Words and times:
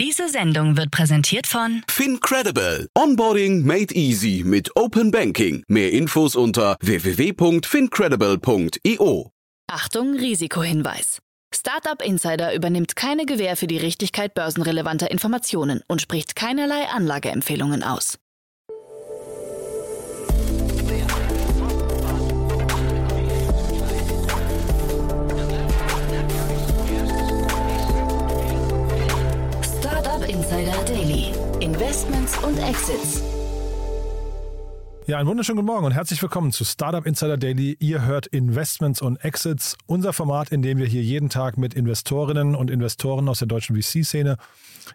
Diese 0.00 0.28
Sendung 0.30 0.78
wird 0.78 0.90
präsentiert 0.90 1.46
von 1.46 1.82
FinCredible. 1.86 2.88
Onboarding 2.96 3.66
made 3.66 3.94
easy 3.94 4.42
mit 4.46 4.74
Open 4.74 5.10
Banking. 5.10 5.62
Mehr 5.68 5.92
Infos 5.92 6.36
unter 6.36 6.78
www.fincredible.io. 6.80 9.30
Achtung, 9.70 10.14
Risikohinweis. 10.14 11.18
Startup 11.54 12.00
Insider 12.02 12.54
übernimmt 12.54 12.96
keine 12.96 13.26
Gewähr 13.26 13.56
für 13.56 13.66
die 13.66 13.76
Richtigkeit 13.76 14.32
börsenrelevanter 14.32 15.10
Informationen 15.10 15.82
und 15.86 16.00
spricht 16.00 16.34
keinerlei 16.34 16.88
Anlageempfehlungen 16.88 17.82
aus. 17.82 18.16
Insider 30.50 30.84
Daily. 30.84 31.32
Investments 31.60 32.36
und 32.38 32.58
Exits. 32.58 33.22
Ja, 35.06 35.18
einen 35.18 35.28
wunderschönen 35.28 35.58
guten 35.58 35.66
Morgen 35.68 35.86
und 35.86 35.92
herzlich 35.92 36.20
willkommen 36.20 36.50
zu 36.50 36.64
Startup 36.64 37.06
Insider 37.06 37.36
Daily. 37.36 37.76
Ihr 37.78 38.04
hört 38.04 38.26
Investments 38.26 39.00
und 39.00 39.24
Exits, 39.24 39.78
unser 39.86 40.12
Format, 40.12 40.50
in 40.50 40.60
dem 40.62 40.78
wir 40.78 40.86
hier 40.86 41.02
jeden 41.02 41.28
Tag 41.28 41.56
mit 41.56 41.74
Investorinnen 41.74 42.56
und 42.56 42.68
Investoren 42.68 43.28
aus 43.28 43.38
der 43.38 43.46
deutschen 43.46 43.80
VC-Szene 43.80 44.38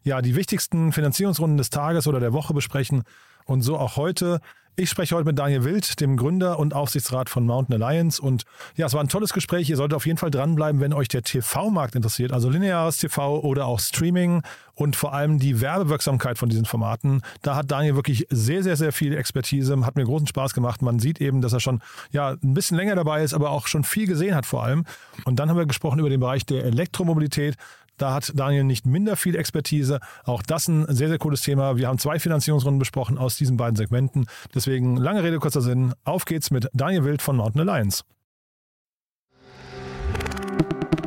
ja 0.03 0.21
die 0.21 0.35
wichtigsten 0.35 0.91
Finanzierungsrunden 0.91 1.57
des 1.57 1.69
Tages 1.69 2.05
oder 2.05 2.19
der 2.19 2.33
Woche 2.33 2.53
besprechen. 2.53 3.03
Und 3.45 3.61
so 3.61 3.77
auch 3.77 3.95
heute. 3.95 4.41
Ich 4.77 4.89
spreche 4.89 5.15
heute 5.15 5.25
mit 5.25 5.39
Daniel 5.39 5.63
Wild, 5.63 6.01
dem 6.01 6.17
Gründer 6.17 6.59
und 6.59 6.73
Aufsichtsrat 6.73 7.29
von 7.29 7.45
Mountain 7.45 7.81
Alliance. 7.81 8.21
Und 8.21 8.43
ja, 8.75 8.87
es 8.87 8.93
war 8.93 8.99
ein 8.99 9.07
tolles 9.07 9.31
Gespräch. 9.31 9.69
Ihr 9.69 9.77
solltet 9.77 9.95
auf 9.95 10.05
jeden 10.05 10.17
Fall 10.17 10.31
dranbleiben, 10.31 10.81
wenn 10.81 10.91
euch 10.91 11.07
der 11.07 11.21
TV-Markt 11.21 11.95
interessiert, 11.95 12.33
also 12.33 12.49
lineares 12.49 12.97
TV 12.97 13.39
oder 13.39 13.67
auch 13.67 13.79
Streaming 13.79 14.41
und 14.73 14.97
vor 14.97 15.13
allem 15.13 15.39
die 15.39 15.61
Werbewirksamkeit 15.61 16.37
von 16.37 16.49
diesen 16.49 16.65
Formaten. 16.65 17.21
Da 17.41 17.55
hat 17.55 17.71
Daniel 17.71 17.95
wirklich 17.95 18.27
sehr, 18.29 18.63
sehr, 18.63 18.75
sehr 18.75 18.91
viel 18.91 19.15
Expertise. 19.15 19.85
Hat 19.85 19.95
mir 19.95 20.03
großen 20.03 20.27
Spaß 20.27 20.53
gemacht. 20.53 20.81
Man 20.81 20.99
sieht 20.99 21.21
eben, 21.21 21.39
dass 21.39 21.53
er 21.53 21.61
schon 21.61 21.79
ja, 22.11 22.31
ein 22.31 22.53
bisschen 22.53 22.75
länger 22.75 22.95
dabei 22.95 23.23
ist, 23.23 23.33
aber 23.33 23.51
auch 23.51 23.67
schon 23.67 23.85
viel 23.85 24.07
gesehen 24.07 24.35
hat 24.35 24.45
vor 24.45 24.65
allem. 24.65 24.83
Und 25.23 25.37
dann 25.39 25.49
haben 25.49 25.57
wir 25.57 25.65
gesprochen 25.65 25.99
über 25.99 26.09
den 26.09 26.19
Bereich 26.19 26.45
der 26.45 26.65
Elektromobilität. 26.65 27.55
Da 27.97 28.13
hat 28.13 28.33
Daniel 28.35 28.63
nicht 28.63 28.85
minder 28.85 29.15
viel 29.15 29.35
Expertise. 29.35 29.99
Auch 30.23 30.41
das 30.41 30.67
ein 30.67 30.85
sehr, 30.93 31.07
sehr 31.07 31.17
cooles 31.17 31.41
Thema. 31.41 31.77
Wir 31.77 31.87
haben 31.87 31.97
zwei 31.97 32.19
Finanzierungsrunden 32.19 32.79
besprochen 32.79 33.17
aus 33.17 33.37
diesen 33.37 33.57
beiden 33.57 33.75
Segmenten. 33.75 34.27
Deswegen 34.53 34.97
lange 34.97 35.23
Rede, 35.23 35.39
kurzer 35.39 35.61
Sinn. 35.61 35.93
Auf 36.03 36.25
geht's 36.25 36.51
mit 36.51 36.67
Daniel 36.73 37.05
Wild 37.05 37.21
von 37.21 37.37
Mountain 37.37 37.67
Alliance. 37.67 38.03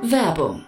Werbung. 0.03 0.68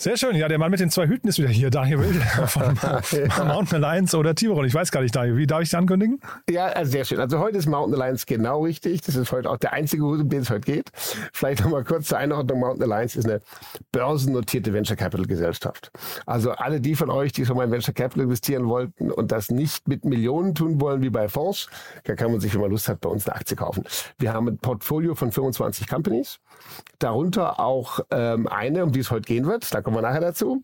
Sehr 0.00 0.16
schön. 0.16 0.36
Ja, 0.36 0.46
der 0.46 0.58
Mann 0.58 0.70
mit 0.70 0.78
den 0.78 0.90
zwei 0.90 1.08
Hüten 1.08 1.26
ist 1.26 1.40
wieder 1.40 1.48
hier, 1.48 1.70
Daniel 1.70 1.98
Wild 1.98 2.22
von 2.48 2.62
Mountain 3.48 3.82
Alliance 3.82 4.16
oder 4.16 4.32
Tiburon. 4.32 4.64
Ich 4.64 4.72
weiß 4.72 4.92
gar 4.92 5.00
nicht, 5.00 5.16
Daniel. 5.16 5.36
Wie 5.36 5.46
darf 5.48 5.62
ich 5.62 5.70
dich 5.70 5.76
ankündigen? 5.76 6.20
Ja, 6.48 6.66
also 6.66 6.92
sehr 6.92 7.04
schön. 7.04 7.18
Also 7.18 7.40
heute 7.40 7.58
ist 7.58 7.66
Mountain 7.66 8.00
Alliance 8.00 8.24
genau 8.24 8.62
richtig. 8.62 9.00
Das 9.00 9.16
ist 9.16 9.32
heute 9.32 9.50
auch 9.50 9.56
der 9.56 9.72
einzige 9.72 10.04
Hut, 10.04 10.20
um 10.20 10.28
den 10.28 10.42
es 10.42 10.50
heute 10.50 10.60
geht. 10.60 10.92
Vielleicht 11.32 11.64
nochmal 11.64 11.82
kurz 11.82 12.06
zur 12.06 12.18
Einordnung. 12.18 12.60
Mountain 12.60 12.84
Alliance 12.84 13.18
ist 13.18 13.24
eine 13.24 13.40
börsennotierte 13.90 14.72
Venture 14.72 14.94
Capital 14.94 15.26
Gesellschaft. 15.26 15.90
Also 16.26 16.52
alle 16.52 16.80
die 16.80 16.94
von 16.94 17.10
euch, 17.10 17.32
die 17.32 17.44
schon 17.44 17.56
mal 17.56 17.64
in 17.64 17.72
Venture 17.72 17.92
Capital 17.92 18.22
investieren 18.22 18.68
wollten 18.68 19.10
und 19.10 19.32
das 19.32 19.50
nicht 19.50 19.88
mit 19.88 20.04
Millionen 20.04 20.54
tun 20.54 20.80
wollen 20.80 21.02
wie 21.02 21.10
bei 21.10 21.28
Fonds, 21.28 21.68
da 22.04 22.14
kann 22.14 22.30
man 22.30 22.38
sich, 22.38 22.54
wenn 22.54 22.60
man 22.60 22.70
Lust 22.70 22.88
hat, 22.88 23.00
bei 23.00 23.08
uns 23.08 23.26
eine 23.26 23.34
Aktie 23.34 23.56
kaufen. 23.56 23.82
Wir 24.20 24.32
haben 24.32 24.46
ein 24.46 24.58
Portfolio 24.58 25.16
von 25.16 25.32
25 25.32 25.88
Companies. 25.88 26.38
Darunter 26.98 27.60
auch 27.60 28.00
ähm, 28.10 28.46
eine, 28.46 28.84
um 28.84 28.92
die 28.92 29.00
es 29.00 29.10
heute 29.10 29.26
gehen 29.26 29.46
wird. 29.46 29.72
Da 29.74 29.82
kommen 29.82 29.96
wir 29.96 30.02
nachher 30.02 30.20
dazu. 30.20 30.62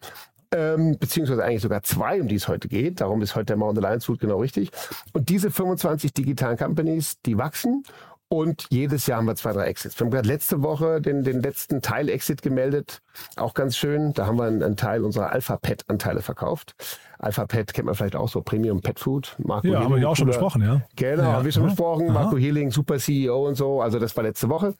Ähm, 0.52 0.96
beziehungsweise 1.00 1.42
eigentlich 1.42 1.62
sogar 1.62 1.82
zwei, 1.82 2.20
um 2.20 2.28
die 2.28 2.36
es 2.36 2.46
heute 2.46 2.68
geht. 2.68 3.00
Darum 3.00 3.22
ist 3.22 3.34
heute 3.34 3.46
der 3.46 3.56
Mount 3.56 3.76
Alliance 3.78 4.06
Route 4.06 4.20
genau 4.20 4.38
richtig. 4.38 4.70
Und 5.12 5.28
diese 5.28 5.50
25 5.50 6.12
digitalen 6.12 6.56
Companies, 6.56 7.20
die 7.22 7.36
wachsen 7.36 7.84
und 8.28 8.66
jedes 8.70 9.06
Jahr 9.06 9.18
haben 9.18 9.26
wir 9.26 9.36
zwei, 9.36 9.52
drei 9.52 9.66
Exits. 9.66 9.98
Wir 9.98 10.06
haben 10.06 10.10
gerade 10.10 10.28
letzte 10.28 10.62
Woche 10.62 11.00
den, 11.00 11.22
den 11.22 11.40
letzten 11.42 11.82
Teil-Exit 11.82 12.42
gemeldet. 12.42 13.00
Auch 13.36 13.54
ganz 13.54 13.76
schön. 13.76 14.12
Da 14.12 14.26
haben 14.26 14.38
wir 14.38 14.44
einen, 14.44 14.62
einen 14.62 14.76
Teil 14.76 15.04
unserer 15.04 15.30
Alpha-Pet-Anteile 15.30 16.22
verkauft. 16.22 16.74
Alpha-Pet 17.18 17.72
kennt 17.72 17.86
man 17.86 17.94
vielleicht 17.94 18.16
auch 18.16 18.28
so, 18.28 18.42
Premium 18.42 18.80
Pet 18.80 18.98
Food. 18.98 19.36
Marco 19.38 19.66
ja, 19.66 19.74
Healing, 19.74 19.84
haben 19.84 19.94
wir 19.94 20.02
ja 20.02 20.08
auch 20.08 20.16
schon 20.16 20.26
besprochen, 20.26 20.62
ja. 20.62 20.82
Genau, 20.96 21.22
ja. 21.22 21.32
haben 21.32 21.44
wir 21.44 21.52
schon 21.52 21.62
Aha. 21.62 21.70
besprochen. 21.70 22.12
Marco 22.12 22.36
Healing, 22.36 22.70
super 22.70 22.98
CEO 22.98 23.46
und 23.46 23.54
so. 23.54 23.80
Also 23.80 23.98
das 23.98 24.16
war 24.16 24.24
letzte 24.24 24.48
Woche. 24.48 24.74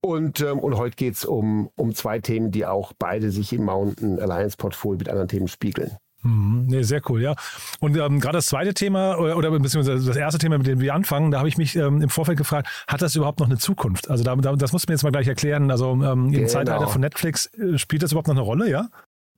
Und, 0.00 0.40
ähm, 0.40 0.58
und 0.58 0.76
heute 0.76 0.96
geht's 0.96 1.24
um, 1.24 1.70
um 1.76 1.94
zwei 1.94 2.18
Themen, 2.18 2.50
die 2.50 2.66
auch 2.66 2.92
beide 2.98 3.30
sich 3.30 3.52
im 3.52 3.64
Mountain 3.64 4.18
Alliance 4.18 4.56
Portfolio 4.56 4.98
mit 4.98 5.08
anderen 5.08 5.28
Themen 5.28 5.48
spiegeln. 5.48 5.96
Mhm. 6.26 6.66
Nee, 6.66 6.82
sehr 6.82 7.00
cool, 7.08 7.22
ja. 7.22 7.34
Und 7.80 7.96
ähm, 7.96 8.20
gerade 8.20 8.38
das 8.38 8.46
zweite 8.46 8.74
Thema 8.74 9.18
oder, 9.18 9.36
oder 9.36 9.50
beziehungsweise 9.50 10.06
das 10.06 10.16
erste 10.16 10.38
Thema, 10.38 10.58
mit 10.58 10.66
dem 10.66 10.80
wir 10.80 10.94
anfangen, 10.94 11.30
da 11.30 11.38
habe 11.38 11.48
ich 11.48 11.56
mich 11.56 11.76
ähm, 11.76 12.02
im 12.02 12.08
Vorfeld 12.08 12.38
gefragt, 12.38 12.68
hat 12.88 13.02
das 13.02 13.14
überhaupt 13.16 13.40
noch 13.40 13.46
eine 13.46 13.58
Zukunft? 13.58 14.10
Also 14.10 14.24
da, 14.24 14.34
da, 14.36 14.56
das 14.56 14.72
musst 14.72 14.86
du 14.88 14.92
mir 14.92 14.94
jetzt 14.94 15.02
mal 15.04 15.10
gleich 15.12 15.28
erklären. 15.28 15.70
Also 15.70 15.92
ähm, 15.92 16.02
im 16.26 16.32
Genau. 16.32 16.48
Zeitalter 16.48 16.88
von 16.88 17.00
Netflix 17.00 17.46
äh, 17.54 17.78
spielt 17.78 18.02
das 18.02 18.12
überhaupt 18.12 18.28
noch 18.28 18.34
eine 18.34 18.42
Rolle, 18.42 18.70
ja? 18.70 18.88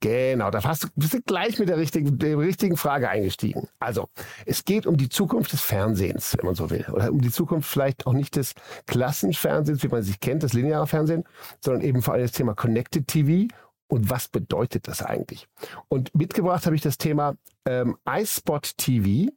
Genau, 0.01 0.51
da 0.53 0.63
hast 0.63 0.85
du, 0.85 0.89
bist 0.95 1.15
du 1.15 1.21
gleich 1.23 1.59
mit 1.59 1.69
der 1.69 1.77
richtigen, 1.77 2.19
der 2.19 2.39
richtigen 2.39 2.77
Frage 2.77 3.09
eingestiegen. 3.09 3.67
Also, 3.81 4.09
es 4.47 4.65
geht 4.65 4.87
um 4.87 4.97
die 4.97 5.09
Zukunft 5.09 5.53
des 5.53 5.61
Fernsehens, 5.61 6.37
wenn 6.39 6.47
man 6.47 6.55
so 6.55 6.71
will. 6.71 6.87
Oder 6.93 7.11
um 7.11 7.21
die 7.21 7.33
Zukunft 7.33 7.69
vielleicht 7.69 8.07
auch 8.07 8.13
nicht 8.13 8.37
des 8.37 8.55
Klassenfernsehens, 8.87 9.83
wie 9.83 9.89
man 9.89 10.05
sich 10.05 10.21
kennt, 10.21 10.45
das 10.45 10.53
lineare 10.53 10.87
Fernsehen, 10.87 11.25
sondern 11.61 11.83
eben 11.83 12.03
vor 12.03 12.15
allem 12.15 12.23
das 12.23 12.31
Thema 12.33 12.55
Connected 12.55 13.09
TV. 13.09 13.53
Und 13.89 14.11
was 14.11 14.29
bedeutet 14.29 14.87
das 14.87 15.03
eigentlich? 15.03 15.49
Und 15.89 16.15
mitgebracht 16.15 16.67
habe 16.67 16.77
ich 16.77 16.83
das 16.83 16.99
Thema 16.99 17.37
ähm, 17.65 17.97
iSpot 18.09 18.77
TV. 18.77 19.31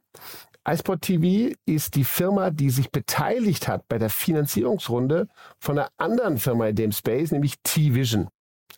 iSpot 0.68 1.00
TV 1.00 1.54
ist 1.64 1.96
die 1.96 2.04
Firma, 2.04 2.50
die 2.50 2.70
sich 2.70 2.90
beteiligt 2.90 3.66
hat 3.66 3.88
bei 3.88 3.98
der 3.98 4.10
Finanzierungsrunde 4.10 5.28
von 5.58 5.78
einer 5.78 5.90
anderen 5.96 6.38
Firma 6.38 6.68
in 6.68 6.76
dem 6.76 6.92
Space, 6.92 7.32
nämlich 7.32 7.60
T-Vision. 7.62 8.28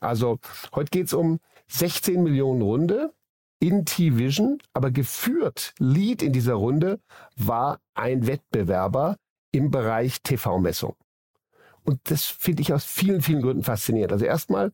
Also 0.01 0.39
heute 0.75 0.91
geht 0.91 1.07
es 1.07 1.13
um 1.13 1.41
16 1.69 2.23
Millionen 2.23 2.63
Runde 2.63 3.13
in 3.59 3.85
T-Vision, 3.85 4.59
aber 4.73 4.91
geführt, 4.91 5.75
Lead 5.79 6.23
in 6.23 6.33
dieser 6.33 6.55
Runde 6.55 7.01
war 7.37 7.81
ein 7.95 8.27
Wettbewerber 8.27 9.17
im 9.53 9.71
Bereich 9.71 10.23
TV-Messung. 10.23 10.97
Und 11.85 12.01
das 12.05 12.25
finde 12.25 12.63
ich 12.63 12.73
aus 12.73 12.85
vielen, 12.85 13.23
vielen 13.23 13.43
Gründen 13.43 13.63
faszinierend. 13.63 14.13
Also 14.13 14.25
erstmal 14.25 14.73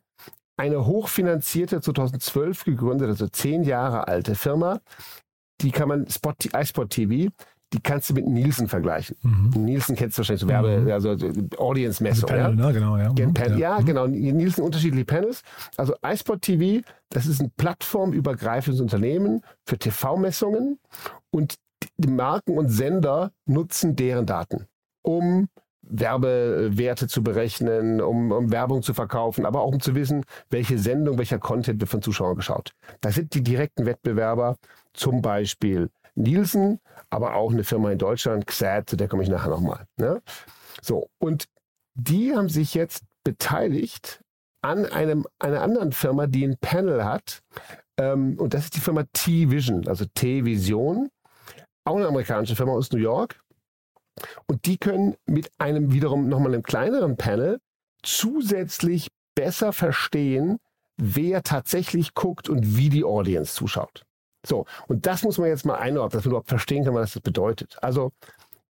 eine 0.60 0.86
hochfinanzierte, 0.86 1.80
2012 1.80 2.64
gegründete, 2.64 3.10
also 3.10 3.26
zehn 3.28 3.62
Jahre 3.62 4.08
alte 4.08 4.34
Firma, 4.34 4.80
die 5.62 5.70
kann 5.70 5.88
man, 5.88 6.08
Spot, 6.08 6.34
iSpot 6.54 6.90
TV, 6.90 7.30
die 7.72 7.80
kannst 7.82 8.10
du 8.10 8.14
mit 8.14 8.26
Nielsen 8.26 8.68
vergleichen. 8.68 9.16
Mhm. 9.22 9.64
Nielsen 9.64 9.94
kennst 9.96 10.18
du 10.18 10.20
wahrscheinlich 10.20 10.40
so 10.42 10.48
Werbe, 10.48 10.92
also 10.92 11.16
Audience-Messung. 11.56 12.28
Panel, 12.28 12.58
ja? 12.58 12.66
ne? 12.66 12.72
Genau, 12.72 12.96
ja. 12.96 13.12
Gen 13.12 13.28
Mhm, 13.28 13.34
Pan 13.34 13.58
ja, 13.58 13.80
Mhm. 13.80 13.84
genau. 13.86 14.06
Nielsen 14.06 14.62
unterschiedliche 14.62 15.04
Panels. 15.04 15.42
Also 15.76 15.94
iSpot 16.04 16.42
TV, 16.42 16.84
das 17.10 17.26
ist 17.26 17.40
ein 17.40 17.52
plattformübergreifendes 17.56 18.80
Unternehmen 18.80 19.42
für 19.66 19.78
TV-Messungen 19.78 20.78
und 21.30 21.54
die 21.96 22.08
Marken 22.08 22.58
und 22.58 22.68
Sender 22.70 23.30
nutzen 23.46 23.94
deren 23.96 24.26
Daten, 24.26 24.66
um 25.02 25.48
Werbewerte 25.90 27.08
zu 27.08 27.22
berechnen, 27.22 28.00
um, 28.00 28.32
um 28.32 28.50
Werbung 28.50 28.82
zu 28.82 28.94
verkaufen, 28.94 29.44
aber 29.44 29.62
auch 29.62 29.72
um 29.72 29.80
zu 29.80 29.94
wissen, 29.94 30.24
welche 30.48 30.78
Sendung, 30.78 31.18
welcher 31.18 31.38
Content 31.38 31.80
wird 31.80 31.90
von 31.90 32.02
Zuschauern 32.02 32.36
geschaut. 32.36 32.72
Da 33.00 33.10
sind 33.10 33.34
die 33.34 33.42
direkten 33.42 33.86
Wettbewerber 33.86 34.56
zum 34.92 35.22
Beispiel 35.22 35.90
Nielsen, 36.14 36.80
aber 37.08 37.34
auch 37.34 37.52
eine 37.52 37.64
Firma 37.64 37.90
in 37.90 37.98
Deutschland, 37.98 38.46
XAD, 38.46 38.90
zu 38.90 38.96
der 38.96 39.08
komme 39.08 39.22
ich 39.22 39.28
nachher 39.28 39.50
nochmal. 39.50 39.86
Ne? 39.96 40.22
So, 40.82 41.08
und 41.18 41.46
die 41.94 42.34
haben 42.34 42.48
sich 42.48 42.74
jetzt 42.74 43.04
beteiligt 43.24 44.20
an 44.62 44.86
einem, 44.86 45.26
einer 45.38 45.62
anderen 45.62 45.92
Firma, 45.92 46.26
die 46.26 46.46
ein 46.46 46.56
Panel 46.60 47.04
hat. 47.04 47.40
Ähm, 47.98 48.36
und 48.38 48.54
das 48.54 48.64
ist 48.64 48.76
die 48.76 48.80
Firma 48.80 49.04
T-Vision, 49.12 49.88
also 49.88 50.04
T-Vision. 50.14 51.08
Auch 51.84 51.96
eine 51.96 52.08
amerikanische 52.08 52.56
Firma 52.56 52.72
aus 52.72 52.90
New 52.92 52.98
York. 52.98 53.40
Und 54.46 54.66
die 54.66 54.78
können 54.78 55.16
mit 55.26 55.50
einem 55.58 55.92
wiederum 55.92 56.28
nochmal 56.28 56.52
einem 56.52 56.62
kleineren 56.62 57.16
Panel 57.16 57.60
zusätzlich 58.02 59.08
besser 59.34 59.72
verstehen, 59.72 60.58
wer 60.96 61.42
tatsächlich 61.42 62.14
guckt 62.14 62.48
und 62.48 62.76
wie 62.76 62.88
die 62.88 63.04
Audience 63.04 63.54
zuschaut. 63.54 64.04
So, 64.46 64.66
und 64.88 65.06
das 65.06 65.22
muss 65.22 65.38
man 65.38 65.48
jetzt 65.48 65.66
mal 65.66 65.76
einordnen, 65.76 66.18
dass 66.18 66.24
man 66.24 66.32
überhaupt 66.32 66.48
verstehen 66.48 66.84
kann, 66.84 66.94
was 66.94 67.12
das 67.12 67.22
bedeutet. 67.22 67.76
Also 67.82 68.12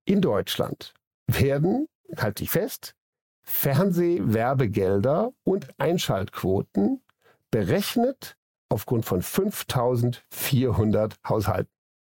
in 0.04 0.20
Deutschland 0.20 0.94
werden, 1.26 1.88
halte 2.16 2.44
ich 2.44 2.50
fest, 2.50 2.94
Fernsehwerbegelder 3.42 5.32
und 5.44 5.68
Einschaltquoten 5.78 7.02
berechnet 7.50 8.36
aufgrund 8.68 9.04
von 9.04 9.22
5400 9.22 11.14
Haushalten. 11.28 11.75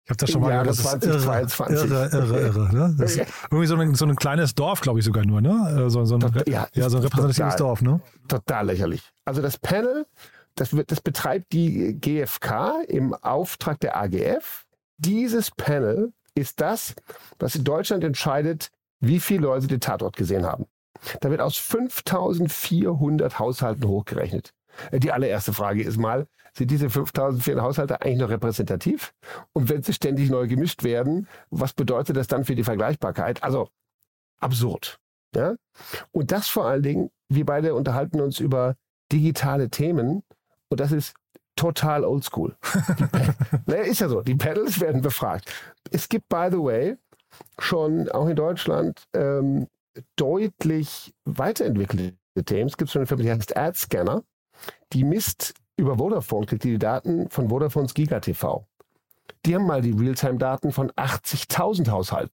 Ich 0.08 0.10
habe 0.10 0.16
das 0.16 0.30
schon 0.30 0.40
mal 0.40 0.50
Jahre 0.52 0.68
gehört. 0.68 0.78
Das 0.78 1.16
ist 1.16 1.22
2022. 1.22 1.90
irre, 1.90 2.08
irre, 2.12 2.40
irre. 2.40 2.74
Ne? 2.74 2.96
Das 2.98 3.16
ist 3.16 3.26
irgendwie 3.50 3.66
so 3.66 3.76
ein, 3.76 3.94
so 3.94 4.06
ein 4.06 4.16
kleines 4.16 4.54
Dorf, 4.54 4.80
glaube 4.80 5.00
ich 5.00 5.04
sogar 5.04 5.26
nur. 5.26 5.42
Ne? 5.42 5.84
Äh, 5.86 5.90
So, 5.90 6.02
so 6.06 6.14
ein, 6.14 6.20
Tot- 6.20 6.48
ja, 6.48 6.66
ja, 6.72 6.88
so 6.88 6.96
ein 6.96 7.02
repräsentatives 7.02 7.56
total. 7.56 7.58
Dorf. 7.58 7.82
Ne? 7.82 8.00
Total 8.26 8.66
lächerlich. 8.66 9.02
Also 9.26 9.42
das 9.42 9.58
Panel, 9.58 10.06
das, 10.54 10.74
wird, 10.74 10.90
das 10.90 11.02
betreibt 11.02 11.52
die 11.52 11.98
GfK 12.00 12.82
im 12.88 13.12
Auftrag 13.12 13.80
der 13.80 13.98
AGF. 13.98 14.64
Dieses 14.96 15.50
Panel 15.50 16.12
ist 16.34 16.60
das, 16.62 16.94
was 17.38 17.54
in 17.54 17.64
Deutschland 17.64 18.02
entscheidet, 18.02 18.70
wie 19.00 19.20
viele 19.20 19.42
Leute 19.42 19.66
den 19.66 19.80
Tatort 19.80 20.16
gesehen 20.16 20.46
haben. 20.46 20.64
Da 21.20 21.30
wird 21.30 21.42
aus 21.42 21.58
5400 21.58 23.38
Haushalten 23.38 23.86
hochgerechnet. 23.86 24.52
Äh, 24.90 25.00
Die 25.00 25.12
allererste 25.12 25.52
Frage 25.52 25.82
ist 25.82 25.98
mal, 25.98 26.26
sind 26.58 26.70
diese 26.70 26.90
5400 26.90 27.64
Haushalte 27.64 28.02
eigentlich 28.02 28.18
noch 28.18 28.30
repräsentativ? 28.30 29.14
Und 29.52 29.68
wenn 29.68 29.82
sie 29.82 29.92
ständig 29.92 30.28
neu 30.28 30.46
gemischt 30.46 30.82
werden, 30.82 31.28
was 31.50 31.72
bedeutet 31.72 32.16
das 32.16 32.26
dann 32.26 32.44
für 32.44 32.54
die 32.54 32.64
Vergleichbarkeit? 32.64 33.42
Also 33.42 33.68
absurd. 34.40 34.98
Ja? 35.34 35.54
Und 36.12 36.32
das 36.32 36.48
vor 36.48 36.66
allen 36.66 36.82
Dingen, 36.82 37.10
wir 37.28 37.46
beide 37.46 37.74
unterhalten 37.74 38.20
uns 38.20 38.40
über 38.40 38.74
digitale 39.12 39.70
Themen 39.70 40.22
und 40.68 40.80
das 40.80 40.92
ist 40.92 41.14
total 41.56 42.04
oldschool. 42.04 42.56
Naja, 43.66 43.82
ist 43.84 44.00
ja 44.00 44.08
so, 44.08 44.22
die 44.22 44.36
Panels 44.36 44.80
werden 44.80 45.00
befragt. 45.00 45.52
Es 45.90 46.08
gibt, 46.08 46.28
by 46.28 46.48
the 46.50 46.58
way, 46.58 46.96
schon 47.58 48.08
auch 48.10 48.28
in 48.28 48.36
Deutschland 48.36 49.04
ähm, 49.12 49.66
deutlich 50.16 51.14
weiterentwickelte 51.24 52.44
Themen. 52.44 52.68
Es 52.68 52.76
gibt 52.76 52.90
schon 52.90 53.00
eine 53.00 53.06
Firma, 53.06 53.22
die 53.22 53.32
heißt 53.32 53.56
AdScanner, 53.56 54.22
die 54.92 55.04
misst 55.04 55.54
über 55.78 55.96
Vodafone, 55.98 56.46
kriegt 56.46 56.64
die 56.64 56.72
die 56.72 56.78
Daten 56.78 57.30
von 57.30 57.50
Vodafones 57.50 57.94
GigaTV. 57.94 58.64
Die 59.46 59.54
haben 59.54 59.66
mal 59.66 59.80
die 59.80 59.92
Realtime-Daten 59.92 60.72
von 60.72 60.90
80.000 60.92 61.90
Haushalten. 61.90 62.32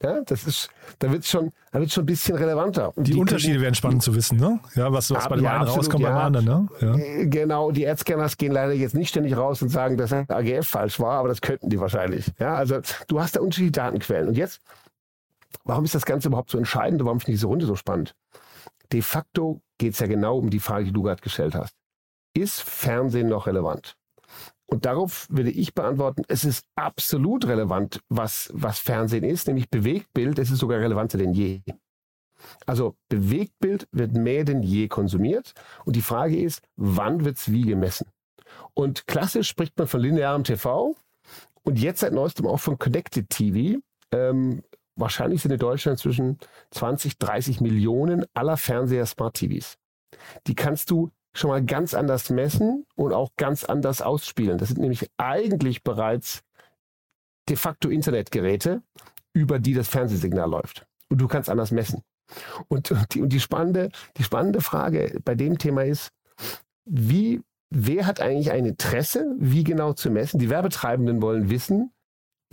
Ja, 0.00 0.20
das 0.20 0.46
ist, 0.46 0.70
da 1.00 1.10
wird 1.10 1.24
es 1.24 1.28
schon, 1.28 1.50
da 1.72 1.80
wird's 1.80 1.92
schon 1.92 2.04
ein 2.04 2.06
bisschen 2.06 2.36
relevanter. 2.36 2.96
Und 2.96 3.06
Die, 3.08 3.10
kriegen- 3.12 3.20
Unterschiede 3.22 3.60
wären 3.60 3.74
spannend 3.74 4.00
zu 4.04 4.14
wissen, 4.14 4.38
ne? 4.38 4.60
Ja, 4.76 4.92
was, 4.92 5.10
was 5.10 5.24
Ja, 5.24 5.28
bei 5.28 5.34
dem 5.36 5.44
ja, 5.44 5.50
einen 5.54 5.60
absolut, 5.62 5.78
rauskommt, 5.86 6.04
beim 6.04 6.12
ja. 6.14 6.22
anderen, 6.22 6.44
ne? 6.46 6.68
Ja. 6.80 6.94
Äh, 6.94 7.26
Genau, 7.26 7.72
die 7.72 7.88
Adscanners 7.88 8.36
gehen 8.36 8.52
leider 8.52 8.72
jetzt 8.74 8.94
nicht 8.94 9.08
ständig 9.08 9.36
raus 9.36 9.60
und 9.60 9.70
sagen, 9.70 9.96
dass 9.96 10.12
AGF 10.12 10.68
falsch 10.68 11.00
war, 11.00 11.18
aber 11.18 11.28
das 11.28 11.40
könnten 11.40 11.68
die 11.68 11.80
wahrscheinlich. 11.80 12.30
Ja, 12.38 12.54
also 12.54 12.78
du 13.08 13.20
hast 13.20 13.34
da 13.34 13.40
unterschiedliche 13.40 13.72
Datenquellen. 13.72 14.28
Und 14.28 14.36
jetzt, 14.36 14.60
warum 15.64 15.84
ist 15.84 15.96
das 15.96 16.06
Ganze 16.06 16.28
überhaupt 16.28 16.50
so 16.50 16.58
entscheidend? 16.58 17.04
Warum 17.04 17.18
finde 17.18 17.32
ich 17.32 17.38
diese 17.38 17.48
Runde 17.48 17.66
so 17.66 17.74
spannend? 17.74 18.14
De 18.92 19.02
facto 19.02 19.60
geht 19.78 19.94
es 19.94 19.98
ja 19.98 20.06
genau 20.06 20.38
um 20.38 20.48
die 20.50 20.60
Frage, 20.60 20.84
die 20.84 20.92
du 20.92 21.02
gerade 21.02 21.20
gestellt 21.22 21.56
hast. 21.56 21.74
Ist 22.34 22.60
Fernsehen 22.60 23.28
noch 23.28 23.46
relevant? 23.46 23.96
Und 24.66 24.84
darauf 24.84 25.26
würde 25.30 25.50
ich 25.50 25.74
beantworten, 25.74 26.22
es 26.28 26.44
ist 26.44 26.66
absolut 26.76 27.46
relevant, 27.46 28.00
was, 28.08 28.50
was 28.52 28.78
Fernsehen 28.78 29.24
ist, 29.24 29.46
nämlich 29.46 29.70
Bewegtbild. 29.70 30.38
Es 30.38 30.50
ist 30.50 30.58
sogar 30.58 30.80
relevanter 30.80 31.16
denn 31.16 31.32
je. 31.32 31.62
Also 32.66 32.94
Bewegtbild 33.08 33.88
wird 33.92 34.12
mehr 34.12 34.44
denn 34.44 34.62
je 34.62 34.88
konsumiert. 34.88 35.54
Und 35.84 35.96
die 35.96 36.02
Frage 36.02 36.38
ist, 36.38 36.62
wann 36.76 37.24
wird 37.24 37.38
es 37.38 37.50
wie 37.50 37.62
gemessen? 37.62 38.08
Und 38.74 39.06
klassisch 39.06 39.48
spricht 39.48 39.76
man 39.78 39.88
von 39.88 40.00
linearem 40.00 40.44
TV 40.44 40.94
und 41.62 41.78
jetzt 41.78 42.00
seit 42.00 42.12
neuestem 42.12 42.46
auch 42.46 42.60
von 42.60 42.78
Connected 42.78 43.28
TV. 43.30 43.80
Ähm, 44.12 44.62
wahrscheinlich 44.96 45.42
sind 45.42 45.52
in 45.52 45.58
Deutschland 45.58 45.98
zwischen 45.98 46.38
20, 46.70 47.18
30 47.18 47.60
Millionen 47.60 48.24
aller 48.34 48.56
Fernseher 48.56 49.06
Smart 49.06 49.36
TVs. 49.36 49.76
Die 50.46 50.54
kannst 50.54 50.90
du 50.90 51.10
schon 51.34 51.50
mal 51.50 51.64
ganz 51.64 51.94
anders 51.94 52.30
messen 52.30 52.86
und 52.94 53.12
auch 53.12 53.30
ganz 53.36 53.64
anders 53.64 54.02
ausspielen. 54.02 54.58
Das 54.58 54.68
sind 54.68 54.80
nämlich 54.80 55.08
eigentlich 55.16 55.82
bereits 55.82 56.42
de 57.48 57.56
facto 57.56 57.88
Internetgeräte, 57.88 58.82
über 59.32 59.58
die 59.58 59.74
das 59.74 59.88
Fernsehsignal 59.88 60.50
läuft. 60.50 60.86
Und 61.08 61.20
du 61.20 61.28
kannst 61.28 61.48
anders 61.48 61.70
messen. 61.70 62.02
Und 62.68 62.92
die, 63.12 63.22
und 63.22 63.32
die, 63.32 63.40
spannende, 63.40 63.90
die 64.16 64.24
spannende 64.24 64.60
Frage 64.60 65.20
bei 65.24 65.34
dem 65.34 65.58
Thema 65.58 65.84
ist, 65.84 66.10
wie, 66.84 67.40
wer 67.70 68.06
hat 68.06 68.20
eigentlich 68.20 68.50
ein 68.50 68.64
Interesse, 68.64 69.34
wie 69.38 69.64
genau 69.64 69.92
zu 69.92 70.10
messen? 70.10 70.38
Die 70.38 70.50
Werbetreibenden 70.50 71.22
wollen 71.22 71.50
wissen, 71.50 71.92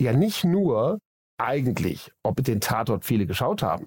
ja 0.00 0.12
nicht 0.12 0.44
nur 0.44 0.98
eigentlich, 1.38 2.12
ob 2.22 2.42
den 2.42 2.60
Tatort 2.60 3.04
viele 3.04 3.26
geschaut 3.26 3.62
haben, 3.62 3.86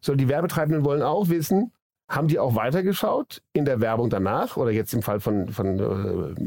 sondern 0.00 0.26
die 0.26 0.32
Werbetreibenden 0.32 0.84
wollen 0.84 1.02
auch 1.02 1.28
wissen, 1.28 1.72
haben 2.14 2.28
die 2.28 2.38
auch 2.38 2.54
weitergeschaut 2.54 3.42
in 3.52 3.64
der 3.64 3.80
Werbung 3.80 4.10
danach 4.10 4.56
oder 4.56 4.70
jetzt 4.70 4.94
im 4.94 5.02
Fall 5.02 5.20
von, 5.20 5.48
von 5.48 5.78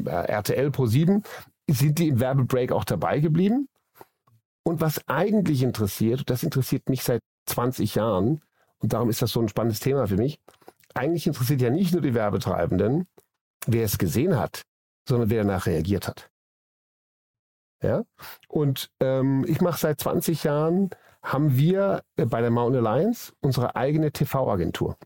äh, 0.06 0.10
RTL 0.10 0.72
Pro 0.72 0.86
7, 0.86 1.24
sind 1.70 2.00
die 2.00 2.10
im 2.10 2.20
Werbebreak 2.20 2.72
auch 2.72 2.86
dabei 2.86 3.20
geblieben? 3.20 3.68
Und 4.64 4.82
was 4.82 5.08
eigentlich 5.08 5.64
interessiert, 5.64 6.30
das 6.30 6.44
interessiert 6.44 6.90
mich 6.90 7.04
seit 7.04 7.22
20 7.46 7.96
Jahren, 7.96 8.42
und 8.80 8.94
darum 8.94 9.10
ist 9.10 9.22
das 9.22 9.32
so 9.32 9.42
ein 9.42 9.50
spannendes 9.50 9.80
Thema 9.80 10.08
für 10.08 10.18
mich. 10.18 10.40
Eigentlich 10.94 11.28
interessiert 11.28 11.62
ja 11.62 11.70
nicht 11.70 11.94
nur 11.94 12.02
die 12.02 12.14
Werbetreibenden, 12.14 13.08
wer 13.66 13.86
es 13.86 13.98
gesehen 13.98 14.38
hat, 14.38 14.64
sondern 15.08 15.30
wer 15.30 15.44
danach 15.44 15.66
reagiert 15.66 16.08
hat. 16.08 16.30
Ja? 17.82 18.04
Und 18.48 18.92
ähm, 19.00 19.46
ich 19.48 19.62
mache 19.62 19.80
seit 19.80 20.00
20 20.00 20.44
Jahren, 20.44 20.90
haben 21.24 21.58
wir 21.58 22.04
äh, 22.16 22.26
bei 22.26 22.42
der 22.42 22.52
Mountain 22.52 22.86
Alliance 22.86 23.34
unsere 23.42 23.76
eigene 23.76 24.12
TV-Agentur. 24.12 24.98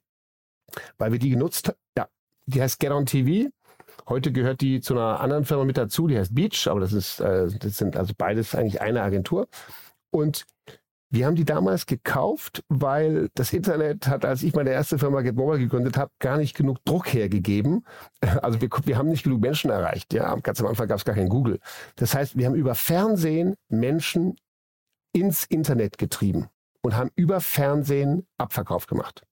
Weil 0.97 1.11
wir 1.11 1.19
die 1.19 1.29
genutzt 1.29 1.69
haben, 1.69 1.77
ja, 1.97 2.07
die 2.45 2.61
heißt 2.61 2.79
Get 2.79 2.91
on 2.91 3.05
TV. 3.05 3.49
Heute 4.07 4.31
gehört 4.31 4.61
die 4.61 4.81
zu 4.81 4.93
einer 4.93 5.19
anderen 5.19 5.45
Firma 5.45 5.63
mit 5.63 5.77
dazu, 5.77 6.07
die 6.07 6.17
heißt 6.17 6.33
Beach, 6.33 6.67
aber 6.67 6.79
das 6.79 6.93
ist, 6.93 7.19
äh, 7.19 7.47
das 7.59 7.77
sind 7.77 7.95
also 7.95 8.13
beides 8.17 8.55
eigentlich 8.55 8.81
eine 8.81 9.01
Agentur. 9.01 9.47
Und 10.09 10.45
wir 11.13 11.25
haben 11.25 11.35
die 11.35 11.43
damals 11.43 11.85
gekauft, 11.87 12.63
weil 12.69 13.29
das 13.33 13.51
Internet 13.51 14.07
hat, 14.07 14.23
als 14.23 14.43
ich 14.43 14.53
meine 14.53 14.69
erste 14.69 14.97
Firma 14.97 15.21
Get 15.21 15.35
Mobile 15.35 15.59
gegründet 15.59 15.97
habe, 15.97 16.09
gar 16.19 16.37
nicht 16.37 16.55
genug 16.55 16.83
Druck 16.85 17.13
hergegeben. 17.13 17.85
Also 18.41 18.61
wir, 18.61 18.69
wir 18.85 18.97
haben 18.97 19.09
nicht 19.09 19.23
genug 19.23 19.41
Menschen 19.41 19.71
erreicht. 19.71 20.13
Ja, 20.13 20.33
ganz 20.37 20.61
am 20.61 20.67
Anfang 20.67 20.87
gab 20.87 20.97
es 20.97 21.05
gar 21.05 21.15
kein 21.15 21.27
Google. 21.27 21.59
Das 21.97 22.15
heißt, 22.15 22.37
wir 22.37 22.45
haben 22.45 22.55
über 22.55 22.75
Fernsehen 22.75 23.55
Menschen 23.67 24.37
ins 25.11 25.43
Internet 25.45 25.97
getrieben 25.97 26.47
und 26.81 26.95
haben 26.95 27.11
über 27.15 27.41
Fernsehen 27.41 28.25
Abverkauf 28.37 28.87
gemacht. 28.87 29.23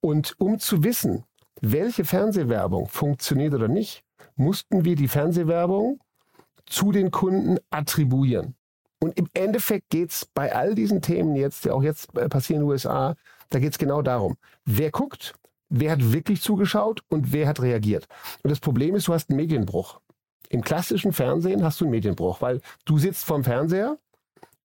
Und 0.00 0.34
um 0.38 0.58
zu 0.58 0.82
wissen, 0.82 1.24
welche 1.60 2.04
Fernsehwerbung 2.04 2.88
funktioniert 2.88 3.54
oder 3.54 3.68
nicht, 3.68 4.02
mussten 4.36 4.84
wir 4.84 4.96
die 4.96 5.08
Fernsehwerbung 5.08 6.00
zu 6.66 6.92
den 6.92 7.10
Kunden 7.10 7.58
attribuieren. 7.70 8.54
Und 9.02 9.18
im 9.18 9.28
Endeffekt 9.32 9.90
geht 9.90 10.10
es 10.10 10.26
bei 10.26 10.54
all 10.54 10.74
diesen 10.74 11.02
Themen 11.02 11.34
jetzt, 11.34 11.64
die 11.64 11.70
auch 11.70 11.82
jetzt 11.82 12.12
passieren 12.12 12.62
in 12.62 12.66
den 12.66 12.72
USA, 12.72 13.16
da 13.48 13.58
geht 13.58 13.72
es 13.72 13.78
genau 13.78 14.02
darum, 14.02 14.36
wer 14.64 14.90
guckt, 14.90 15.34
wer 15.68 15.92
hat 15.92 16.12
wirklich 16.12 16.42
zugeschaut 16.42 17.02
und 17.08 17.32
wer 17.32 17.48
hat 17.48 17.60
reagiert. 17.60 18.06
Und 18.42 18.50
das 18.50 18.60
Problem 18.60 18.94
ist, 18.94 19.08
du 19.08 19.14
hast 19.14 19.30
einen 19.30 19.36
Medienbruch. 19.38 20.00
Im 20.50 20.62
klassischen 20.62 21.12
Fernsehen 21.12 21.62
hast 21.62 21.80
du 21.80 21.84
einen 21.84 21.92
Medienbruch, 21.92 22.40
weil 22.40 22.60
du 22.84 22.98
sitzt 22.98 23.24
vorm 23.24 23.44
Fernseher 23.44 23.98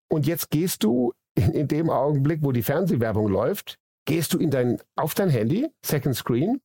und 0.09 0.27
jetzt 0.27 0.51
gehst 0.51 0.83
du 0.83 1.13
in, 1.35 1.53
in 1.53 1.69
dem 1.69 1.91
Augenblick, 1.91 2.41
wo 2.43 2.53
die 2.53 2.63
Fernsehwerbung 2.63 3.29
läuft, 3.29 3.79
gehst 4.05 4.33
du 4.33 4.39
in 4.39 4.51
dein, 4.51 4.79
auf 4.97 5.15
dein 5.15 5.31
Handy, 5.31 5.69
Second 5.85 6.17
Screen, 6.17 6.61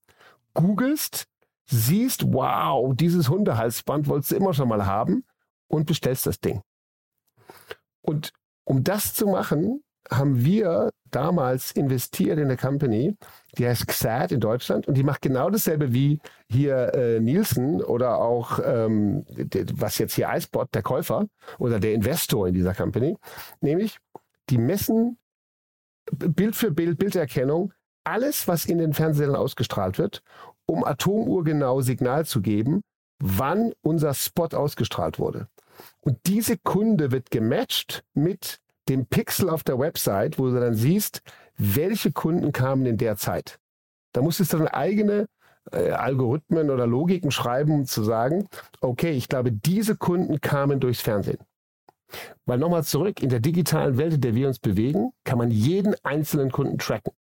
googelst, 0.54 1.28
siehst, 1.66 2.34
wow, 2.34 2.94
dieses 2.96 3.30
Hundehalsband 3.30 4.08
wolltest 4.08 4.32
du 4.32 4.36
immer 4.36 4.54
schon 4.54 4.70
mal 4.70 4.86
haben 4.86 5.24
und 5.68 5.86
bestellst 5.86 6.26
das 6.26 6.40
Ding. 6.40 6.62
Und 8.02 8.34
um 8.64 8.84
das 8.84 9.14
zu 9.14 9.28
machen, 9.28 9.84
haben 10.12 10.44
wir 10.44 10.92
damals 11.12 11.72
investiert 11.72 12.38
in 12.38 12.46
eine 12.46 12.58
Company, 12.58 13.16
die 13.58 13.68
heißt 13.68 13.88
XAD 13.88 14.32
in 14.32 14.40
Deutschland 14.40 14.88
und 14.88 14.96
die 14.96 15.04
macht 15.04 15.22
genau 15.22 15.50
dasselbe 15.50 15.94
wie 15.94 16.20
hier 16.50 16.94
äh, 16.94 17.20
Nielsen 17.20 17.82
oder 17.84 18.18
auch 18.20 18.60
ähm, 18.64 19.26
was 19.74 19.98
jetzt 19.98 20.14
hier 20.14 20.30
iSpot, 20.32 20.74
der 20.74 20.82
Käufer 20.82 21.28
oder 21.58 21.80
der 21.80 21.94
Investor 21.94 22.48
in 22.48 22.54
dieser 22.54 22.74
Company, 22.74 23.18
nämlich 23.62 24.00
die 24.50 24.58
messen 24.58 25.18
Bild 26.12 26.56
für 26.56 26.72
Bild, 26.72 26.98
Bilderkennung 26.98 27.74
alles, 28.04 28.48
was 28.48 28.66
in 28.66 28.80
den 28.80 28.94
Fernsehern 28.94 29.36
ausgestrahlt 29.36 29.98
wird, 29.98 30.24
um 30.66 30.84
atomuhrgenau 30.84 31.82
Signal 31.82 32.26
zu 32.26 32.42
geben, 32.42 32.82
wann 33.22 33.74
unser 33.82 34.14
Spot 34.14 34.48
ausgestrahlt 34.48 35.20
wurde. 35.20 35.48
Und 36.02 36.18
diese 36.26 36.58
Kunde 36.58 37.12
wird 37.12 37.32
gematcht 37.32 38.04
mit 38.14 38.60
dem 38.90 39.06
Pixel 39.06 39.50
auf 39.50 39.64
der 39.64 39.80
Website, 39.80 40.40
wo 40.40 40.48
du 40.48 40.60
dann 40.60 40.74
siehst, 40.74 41.22
welche 41.58 42.12
Kunden 42.12 42.52
kamen 42.52 42.86
in 42.86 42.98
der 42.98 43.18
Zeit. 43.18 43.60
Da 44.14 44.22
musstest 44.22 44.54
du 44.54 44.58
dann 44.58 44.68
eigene 44.68 45.28
äh, 45.72 45.92
Algorithmen 45.92 46.70
oder 46.70 46.88
Logiken 46.88 47.32
schreiben, 47.32 47.72
um 47.72 47.86
zu 47.86 48.04
sagen, 48.04 48.48
okay, 48.82 49.12
ich 49.12 49.28
glaube, 49.28 49.52
diese 49.52 49.96
Kunden 49.96 50.42
kamen 50.42 50.80
durchs 50.80 51.02
Fernsehen. 51.02 51.40
Weil 52.46 52.58
nochmal 52.58 52.84
zurück, 52.84 53.22
in 53.22 53.30
der 53.30 53.40
digitalen 53.40 53.98
Welt, 53.98 54.14
in 54.14 54.22
der 54.22 54.36
wir 54.36 54.48
uns 54.48 54.60
bewegen, 54.60 55.12
kann 55.24 55.38
man 55.38 55.52
jeden 55.52 55.96
einzelnen 56.04 56.52
Kunden 56.52 56.78
tracken. 56.78 57.14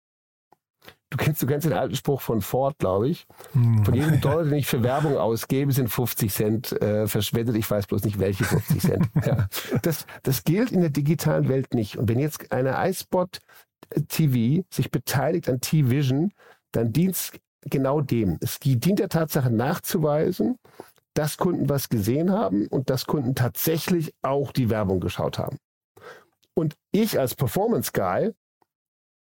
Du 1.10 1.16
kennst, 1.16 1.42
du 1.42 1.46
kennst 1.46 1.66
den 1.66 1.72
alten 1.72 1.94
Spruch 1.94 2.20
von 2.20 2.42
Ford, 2.42 2.76
glaube 2.78 3.08
ich. 3.08 3.26
Hm. 3.52 3.84
Von 3.84 3.94
jedem 3.94 4.20
Dollar, 4.20 4.44
den 4.44 4.54
ich 4.54 4.66
für 4.66 4.82
Werbung 4.82 5.16
ausgebe, 5.16 5.72
sind 5.72 5.88
50 5.88 6.32
Cent 6.32 6.82
äh, 6.82 7.06
verschwendet. 7.06 7.56
Ich 7.56 7.70
weiß 7.70 7.86
bloß 7.86 8.04
nicht, 8.04 8.18
welche 8.18 8.44
50 8.44 8.80
Cent. 8.80 9.10
ja. 9.26 9.48
das, 9.82 10.06
das 10.22 10.44
gilt 10.44 10.70
in 10.70 10.82
der 10.82 10.90
digitalen 10.90 11.48
Welt 11.48 11.72
nicht. 11.72 11.96
Und 11.96 12.08
wenn 12.08 12.18
jetzt 12.18 12.52
eine 12.52 12.76
iSpot 12.88 13.38
TV 14.08 14.64
sich 14.70 14.90
beteiligt 14.90 15.48
an 15.48 15.60
T-Vision, 15.60 16.32
dann 16.72 16.92
dient 16.92 17.14
es 17.14 17.32
genau 17.62 18.02
dem. 18.02 18.38
Es 18.42 18.58
dient 18.60 18.98
der 18.98 19.08
Tatsache 19.08 19.50
nachzuweisen, 19.50 20.58
dass 21.18 21.36
Kunden 21.36 21.68
was 21.68 21.88
gesehen 21.88 22.30
haben 22.30 22.68
und 22.68 22.90
dass 22.90 23.06
Kunden 23.06 23.34
tatsächlich 23.34 24.14
auch 24.22 24.52
die 24.52 24.70
Werbung 24.70 25.00
geschaut 25.00 25.36
haben. 25.36 25.56
Und 26.54 26.76
ich 26.92 27.18
als 27.18 27.34
Performance 27.34 27.90
Guy 27.92 28.34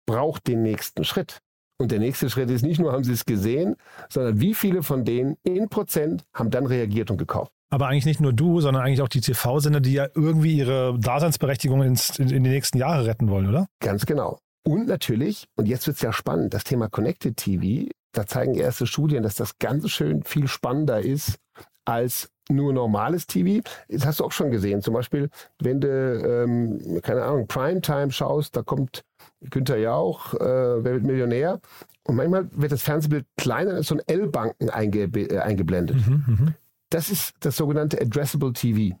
brauche 0.06 0.40
den 0.40 0.62
nächsten 0.62 1.02
Schritt. 1.02 1.40
Und 1.80 1.90
der 1.90 1.98
nächste 1.98 2.30
Schritt 2.30 2.50
ist 2.50 2.62
nicht 2.62 2.78
nur, 2.78 2.92
haben 2.92 3.02
sie 3.02 3.12
es 3.12 3.24
gesehen, 3.24 3.74
sondern 4.08 4.40
wie 4.40 4.54
viele 4.54 4.84
von 4.84 5.04
denen 5.04 5.36
in 5.42 5.68
Prozent 5.68 6.24
haben 6.32 6.50
dann 6.50 6.66
reagiert 6.66 7.10
und 7.10 7.18
gekauft. 7.18 7.50
Aber 7.70 7.88
eigentlich 7.88 8.06
nicht 8.06 8.20
nur 8.20 8.32
du, 8.32 8.60
sondern 8.60 8.84
eigentlich 8.84 9.02
auch 9.02 9.08
die 9.08 9.20
TV-Sender, 9.20 9.80
die 9.80 9.94
ja 9.94 10.06
irgendwie 10.14 10.56
ihre 10.56 10.96
Daseinsberechtigung 11.00 11.82
ins, 11.82 12.18
in, 12.18 12.30
in 12.30 12.44
die 12.44 12.50
nächsten 12.50 12.78
Jahre 12.78 13.06
retten 13.06 13.28
wollen, 13.28 13.48
oder? 13.48 13.66
Ganz 13.80 14.06
genau. 14.06 14.38
Und 14.64 14.86
natürlich, 14.86 15.46
und 15.56 15.66
jetzt 15.66 15.86
wird 15.86 15.96
es 15.96 16.02
ja 16.02 16.12
spannend, 16.12 16.54
das 16.54 16.62
Thema 16.62 16.88
Connected 16.88 17.36
TV, 17.36 17.90
da 18.12 18.26
zeigen 18.26 18.54
erste 18.54 18.86
Studien, 18.86 19.22
dass 19.22 19.34
das 19.34 19.58
ganz 19.58 19.90
schön 19.90 20.22
viel 20.22 20.48
spannender 20.48 21.00
ist 21.00 21.38
als 21.84 22.30
nur 22.50 22.72
normales 22.72 23.26
TV. 23.26 23.62
Das 23.88 24.06
hast 24.06 24.20
du 24.20 24.24
auch 24.24 24.32
schon 24.32 24.50
gesehen. 24.50 24.82
Zum 24.82 24.94
Beispiel, 24.94 25.30
wenn 25.60 25.80
du, 25.80 25.88
ähm, 25.88 27.00
keine 27.02 27.24
Ahnung, 27.24 27.46
Primetime 27.46 28.10
schaust, 28.10 28.56
da 28.56 28.62
kommt 28.62 29.04
Günther 29.50 29.78
Jauch, 29.78 30.34
äh, 30.34 30.38
Wer 30.38 30.92
wird 30.92 31.04
Millionär? 31.04 31.60
Und 32.04 32.16
manchmal 32.16 32.48
wird 32.52 32.72
das 32.72 32.82
Fernsehbild 32.82 33.26
kleiner, 33.36 33.78
ist 33.78 33.88
so 33.88 33.96
ein 33.96 34.02
L-Banken 34.06 34.70
einge 34.70 35.02
äh, 35.02 35.38
eingeblendet. 35.38 35.96
Mhm, 36.06 36.24
mh. 36.26 36.54
Das 36.90 37.10
ist 37.10 37.34
das 37.40 37.56
sogenannte 37.56 38.00
Addressable 38.00 38.54
TV. 38.54 38.96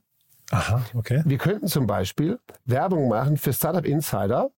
Aha, 0.50 0.82
okay. 0.94 1.22
Wir 1.24 1.38
könnten 1.38 1.68
zum 1.68 1.86
Beispiel 1.86 2.38
Werbung 2.64 3.08
machen 3.08 3.36
für 3.36 3.52
Startup 3.52 3.84
Insider. 3.84 4.50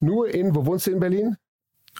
Nur 0.00 0.28
in, 0.28 0.54
wo 0.54 0.66
wohnst 0.66 0.86
du 0.86 0.90
in 0.90 1.00
Berlin? 1.00 1.36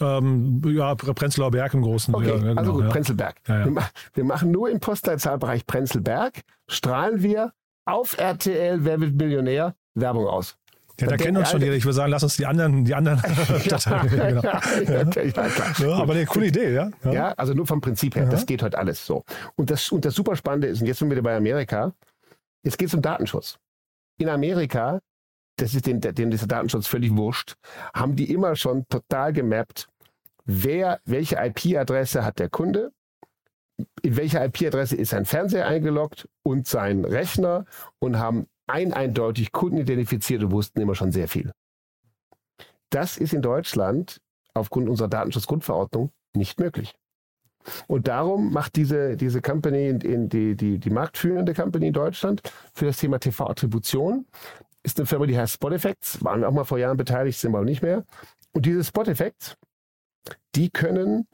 Ähm, 0.01 0.63
ja, 0.67 0.95
Prenzlauer 0.95 1.51
Berg 1.51 1.75
im 1.75 1.83
Großen. 1.83 2.15
Okay, 2.15 2.29
ja, 2.29 2.37
genau, 2.37 2.61
also 2.61 2.73
gut, 2.73 2.85
ja. 2.85 2.91
Prenzlberg. 2.91 3.37
Ja, 3.47 3.65
wir, 3.65 3.91
wir, 4.15 4.25
machen 4.25 4.51
nur 4.51 4.71
im 4.71 4.81
Postleitzahlbereich 4.81 5.67
Prenzlberg, 5.67 6.43
strahlen 6.69 7.23
wir 7.23 7.53
auf 7.85 8.19
RTL 8.19 8.85
Wer 8.85 9.01
wird 9.01 9.15
Millionär 9.15 9.75
Werbung 9.95 10.27
aus. 10.27 10.57
Ja, 11.01 11.09
da 11.09 11.17
kennen 11.17 11.37
uns 11.37 11.51
schon 11.51 11.61
jeder. 11.61 11.75
Ich 11.75 11.85
würde 11.85 11.95
sagen, 11.95 12.13
lass 12.13 12.23
uns 12.23 12.37
die 12.37 12.47
anderen, 12.47 12.85
die 12.85 12.95
anderen 12.95 13.19
Stadtteile. 13.61 14.09
genau. 14.09 14.43
ja, 14.43 15.97
aber 15.97 16.13
eine 16.13 16.25
coole 16.27 16.47
Idee, 16.47 16.73
ja? 16.73 16.91
Ja, 17.05 17.33
also 17.33 17.53
nur 17.53 17.67
vom 17.67 17.81
Prinzip 17.81 18.15
her. 18.15 18.27
Das 18.27 18.47
geht 18.47 18.63
heute 18.63 18.79
alles 18.79 19.05
so. 19.05 19.25
Und 19.57 19.71
das, 19.71 19.91
und 19.91 20.05
das 20.05 20.15
super 20.15 20.37
Spannende 20.37 20.69
ist, 20.69 20.81
und 20.81 20.87
jetzt 20.87 21.01
sind 21.01 21.11
wir 21.11 21.21
bei 21.23 21.37
Amerika, 21.37 21.93
jetzt 22.63 22.79
geht 22.79 22.89
es 22.89 22.95
um 22.95 23.03
Datenschutz. 23.03 23.59
In 24.19 24.29
Amerika, 24.29 25.01
das 25.57 25.75
ist 25.75 25.87
dem, 25.87 26.01
dem 26.01 26.31
dieser 26.31 26.47
Datenschutz 26.47 26.87
völlig 26.87 27.17
wurscht, 27.17 27.55
haben 27.95 28.17
die 28.17 28.33
immer 28.33 28.57
schon 28.57 28.87
total 28.89 29.33
gemappt, 29.33 29.89
wer, 30.45 31.01
welche 31.05 31.37
IP-Adresse 31.37 32.25
hat 32.25 32.39
der 32.39 32.49
Kunde, 32.49 32.93
in 34.03 34.17
welcher 34.17 34.45
IP-Adresse 34.45 34.97
ist 34.97 35.11
sein 35.11 35.25
Fernseher 35.25 35.67
eingeloggt 35.67 36.29
und 36.43 36.67
sein 36.67 37.05
Rechner 37.05 37.65
und 37.99 38.19
haben 38.19 38.47
ein 38.67 38.93
eindeutig 38.93 39.53
Kunden 39.53 39.79
identifiziert 39.79 40.43
und 40.43 40.53
wussten 40.53 40.81
immer 40.81 40.95
schon 40.95 41.13
sehr 41.13 41.29
viel. 41.29 41.53
Das 42.91 43.19
ist 43.19 43.33
in 43.33 43.43
Deutschland 43.43 44.21
aufgrund 44.55 44.89
unserer 44.89 45.09
Datenschutzgrundverordnung 45.09 46.11
nicht 46.35 46.61
möglich. 46.61 46.95
Und 47.87 48.09
darum 48.09 48.53
macht 48.53 48.77
diese, 48.77 49.17
diese 49.17 49.41
Company, 49.41 49.89
in 49.89 50.29
die, 50.29 50.55
die, 50.55 50.79
die 50.79 50.91
marktführende 50.91 51.55
Company 51.55 51.89
in 51.89 51.93
Deutschland 51.93 52.43
für 52.75 52.87
das 52.87 52.99
Thema 52.99 53.19
TV-Attribution, 53.19 54.27
ist 54.85 54.99
eine 54.99 55.07
Firma, 55.07 55.27
die 55.27 55.37
heißt 55.37 55.55
Spot 55.55 55.71
Effects, 55.71 56.23
waren 56.23 56.45
auch 56.45 56.53
mal 56.53 56.65
vor 56.65 56.79
Jahren 56.79 56.97
beteiligt, 56.97 57.39
sind 57.39 57.55
aber 57.55 57.65
nicht 57.65 57.83
mehr. 57.83 58.05
Und 58.53 58.67
diese 58.67 58.85
Spot 58.85 59.03
Effects, 59.03 59.57
die 60.55 60.71
können 60.71 61.27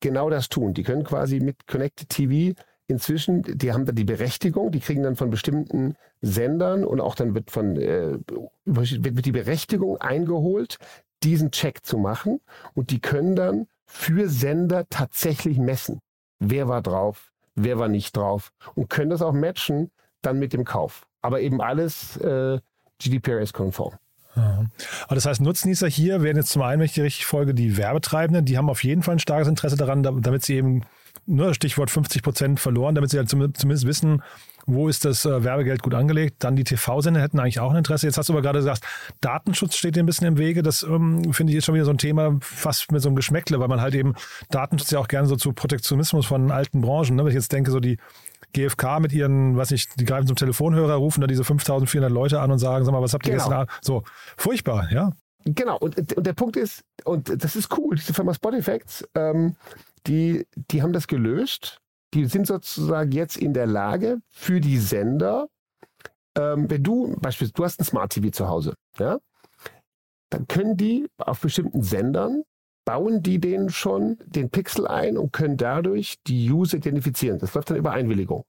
genau 0.00 0.28
das 0.28 0.48
tun. 0.48 0.74
Die 0.74 0.82
können 0.82 1.04
quasi 1.04 1.40
mit 1.40 1.66
Connected 1.66 2.08
TV 2.08 2.60
inzwischen, 2.88 3.42
die 3.42 3.72
haben 3.72 3.86
dann 3.86 3.94
die 3.94 4.04
Berechtigung, 4.04 4.72
die 4.72 4.80
kriegen 4.80 5.02
dann 5.02 5.16
von 5.16 5.30
bestimmten 5.30 5.94
Sendern 6.20 6.84
und 6.84 7.00
auch 7.00 7.14
dann 7.14 7.34
wird 7.34 7.50
von 7.50 7.76
äh, 7.76 8.18
wird 8.64 9.26
die 9.26 9.32
Berechtigung 9.32 9.98
eingeholt, 9.98 10.78
diesen 11.22 11.52
Check 11.52 11.84
zu 11.86 11.98
machen 11.98 12.40
und 12.74 12.90
die 12.90 13.00
können 13.00 13.36
dann 13.36 13.68
für 13.86 14.28
Sender 14.28 14.86
tatsächlich 14.88 15.58
messen, 15.58 16.00
wer 16.40 16.68
war 16.68 16.82
drauf, 16.82 17.32
wer 17.54 17.78
war 17.78 17.88
nicht 17.88 18.16
drauf 18.16 18.52
und 18.74 18.90
können 18.90 19.10
das 19.10 19.22
auch 19.22 19.32
matchen 19.32 19.90
dann 20.22 20.38
mit 20.38 20.52
dem 20.52 20.64
Kauf. 20.64 21.06
Aber 21.22 21.40
eben 21.40 21.60
alles 21.60 22.16
äh, 22.18 22.58
GDPRS-konform. 23.02 23.94
Ja. 24.36 24.64
Aber 25.04 25.14
das 25.14 25.26
heißt, 25.26 25.40
Nutznießer 25.40 25.88
hier 25.88 26.22
werden 26.22 26.36
jetzt 26.36 26.50
zum 26.50 26.62
einen, 26.62 26.80
wenn 26.80 26.86
ich 26.86 26.94
die 26.94 27.00
richtig 27.00 27.26
folge, 27.26 27.52
die 27.52 27.76
Werbetreibenden, 27.76 28.44
die 28.44 28.56
haben 28.56 28.70
auf 28.70 28.84
jeden 28.84 29.02
Fall 29.02 29.16
ein 29.16 29.18
starkes 29.18 29.48
Interesse 29.48 29.76
daran, 29.76 30.02
damit 30.02 30.44
sie 30.44 30.54
eben 30.54 30.82
nur 31.26 31.54
Stichwort 31.54 31.90
50 31.90 32.22
Prozent 32.22 32.60
verloren, 32.60 32.94
damit 32.94 33.10
sie 33.10 33.18
halt 33.18 33.28
zumindest 33.28 33.86
wissen, 33.86 34.22
wo 34.66 34.88
ist 34.88 35.04
das 35.04 35.24
äh, 35.24 35.44
Werbegeld 35.44 35.82
gut 35.82 35.94
angelegt. 35.94 36.36
Dann 36.40 36.56
die 36.56 36.64
TV-Sender 36.64 37.20
hätten 37.20 37.38
eigentlich 37.40 37.60
auch 37.60 37.70
ein 37.70 37.78
Interesse. 37.78 38.06
Jetzt 38.06 38.18
hast 38.18 38.28
du 38.28 38.32
aber 38.32 38.42
gerade 38.42 38.60
gesagt, 38.60 38.84
Datenschutz 39.20 39.76
steht 39.76 39.96
dir 39.96 40.02
ein 40.02 40.06
bisschen 40.06 40.26
im 40.26 40.38
Wege. 40.38 40.62
Das 40.62 40.82
ähm, 40.82 41.32
finde 41.32 41.52
ich 41.52 41.54
jetzt 41.54 41.64
schon 41.64 41.74
wieder 41.74 41.84
so 41.84 41.90
ein 41.90 41.98
Thema, 41.98 42.36
fast 42.40 42.92
mit 42.92 43.02
so 43.02 43.08
einem 43.08 43.16
Geschmäckle, 43.16 43.58
weil 43.58 43.68
man 43.68 43.80
halt 43.80 43.94
eben 43.94 44.14
Datenschutz 44.50 44.90
ja 44.90 44.98
auch 44.98 45.08
gerne 45.08 45.26
so 45.26 45.36
zu 45.36 45.52
Protektionismus 45.52 46.26
von 46.26 46.50
alten 46.50 46.80
Branchen, 46.80 47.16
ne? 47.16 47.24
wenn 47.24 47.30
ich 47.30 47.34
jetzt 47.34 47.52
denke, 47.52 47.70
so 47.70 47.80
die 47.80 47.98
GfK 48.52 49.00
mit 49.00 49.12
ihren, 49.12 49.56
was 49.56 49.70
ich, 49.70 49.88
die 49.88 50.04
greifen 50.04 50.26
zum 50.26 50.36
Telefonhörer, 50.36 50.94
rufen 50.94 51.20
da 51.20 51.26
diese 51.26 51.44
5400 51.44 52.10
Leute 52.10 52.40
an 52.40 52.50
und 52.50 52.58
sagen, 52.58 52.84
sag 52.84 52.92
mal, 52.92 53.02
was 53.02 53.14
habt 53.14 53.26
ihr 53.26 53.32
genau. 53.32 53.48
gestern? 53.48 53.66
So, 53.80 54.02
furchtbar, 54.36 54.90
ja. 54.92 55.12
Genau, 55.44 55.78
und, 55.78 56.16
und 56.16 56.26
der 56.26 56.34
Punkt 56.34 56.56
ist, 56.56 56.84
und 57.04 57.42
das 57.42 57.56
ist 57.56 57.76
cool, 57.78 57.96
diese 57.96 58.12
Firma 58.12 58.34
Spot 58.34 58.50
Effects, 58.50 59.08
ähm, 59.14 59.56
die, 60.06 60.46
die 60.70 60.82
haben 60.82 60.92
das 60.92 61.06
gelöst. 61.06 61.80
Die 62.12 62.26
sind 62.26 62.46
sozusagen 62.46 63.12
jetzt 63.12 63.36
in 63.36 63.54
der 63.54 63.66
Lage 63.66 64.18
für 64.28 64.60
die 64.60 64.78
Sender, 64.78 65.48
ähm, 66.36 66.68
wenn 66.68 66.82
du 66.82 67.16
beispielsweise, 67.20 67.52
du 67.54 67.64
hast 67.64 67.80
ein 67.80 67.84
Smart 67.84 68.12
TV 68.12 68.30
zu 68.30 68.48
Hause, 68.48 68.74
ja, 68.98 69.18
dann 70.30 70.46
können 70.46 70.76
die 70.76 71.08
auf 71.18 71.40
bestimmten 71.40 71.82
Sendern 71.82 72.42
bauen 72.90 73.22
die 73.22 73.38
den 73.38 73.70
schon 73.70 74.18
den 74.26 74.50
Pixel 74.50 74.88
ein 74.88 75.16
und 75.16 75.32
können 75.32 75.56
dadurch 75.56 76.16
die 76.26 76.50
User 76.50 76.76
identifizieren. 76.76 77.38
Das 77.38 77.54
läuft 77.54 77.70
dann 77.70 77.76
über 77.76 77.92
Einwilligung. 77.92 78.44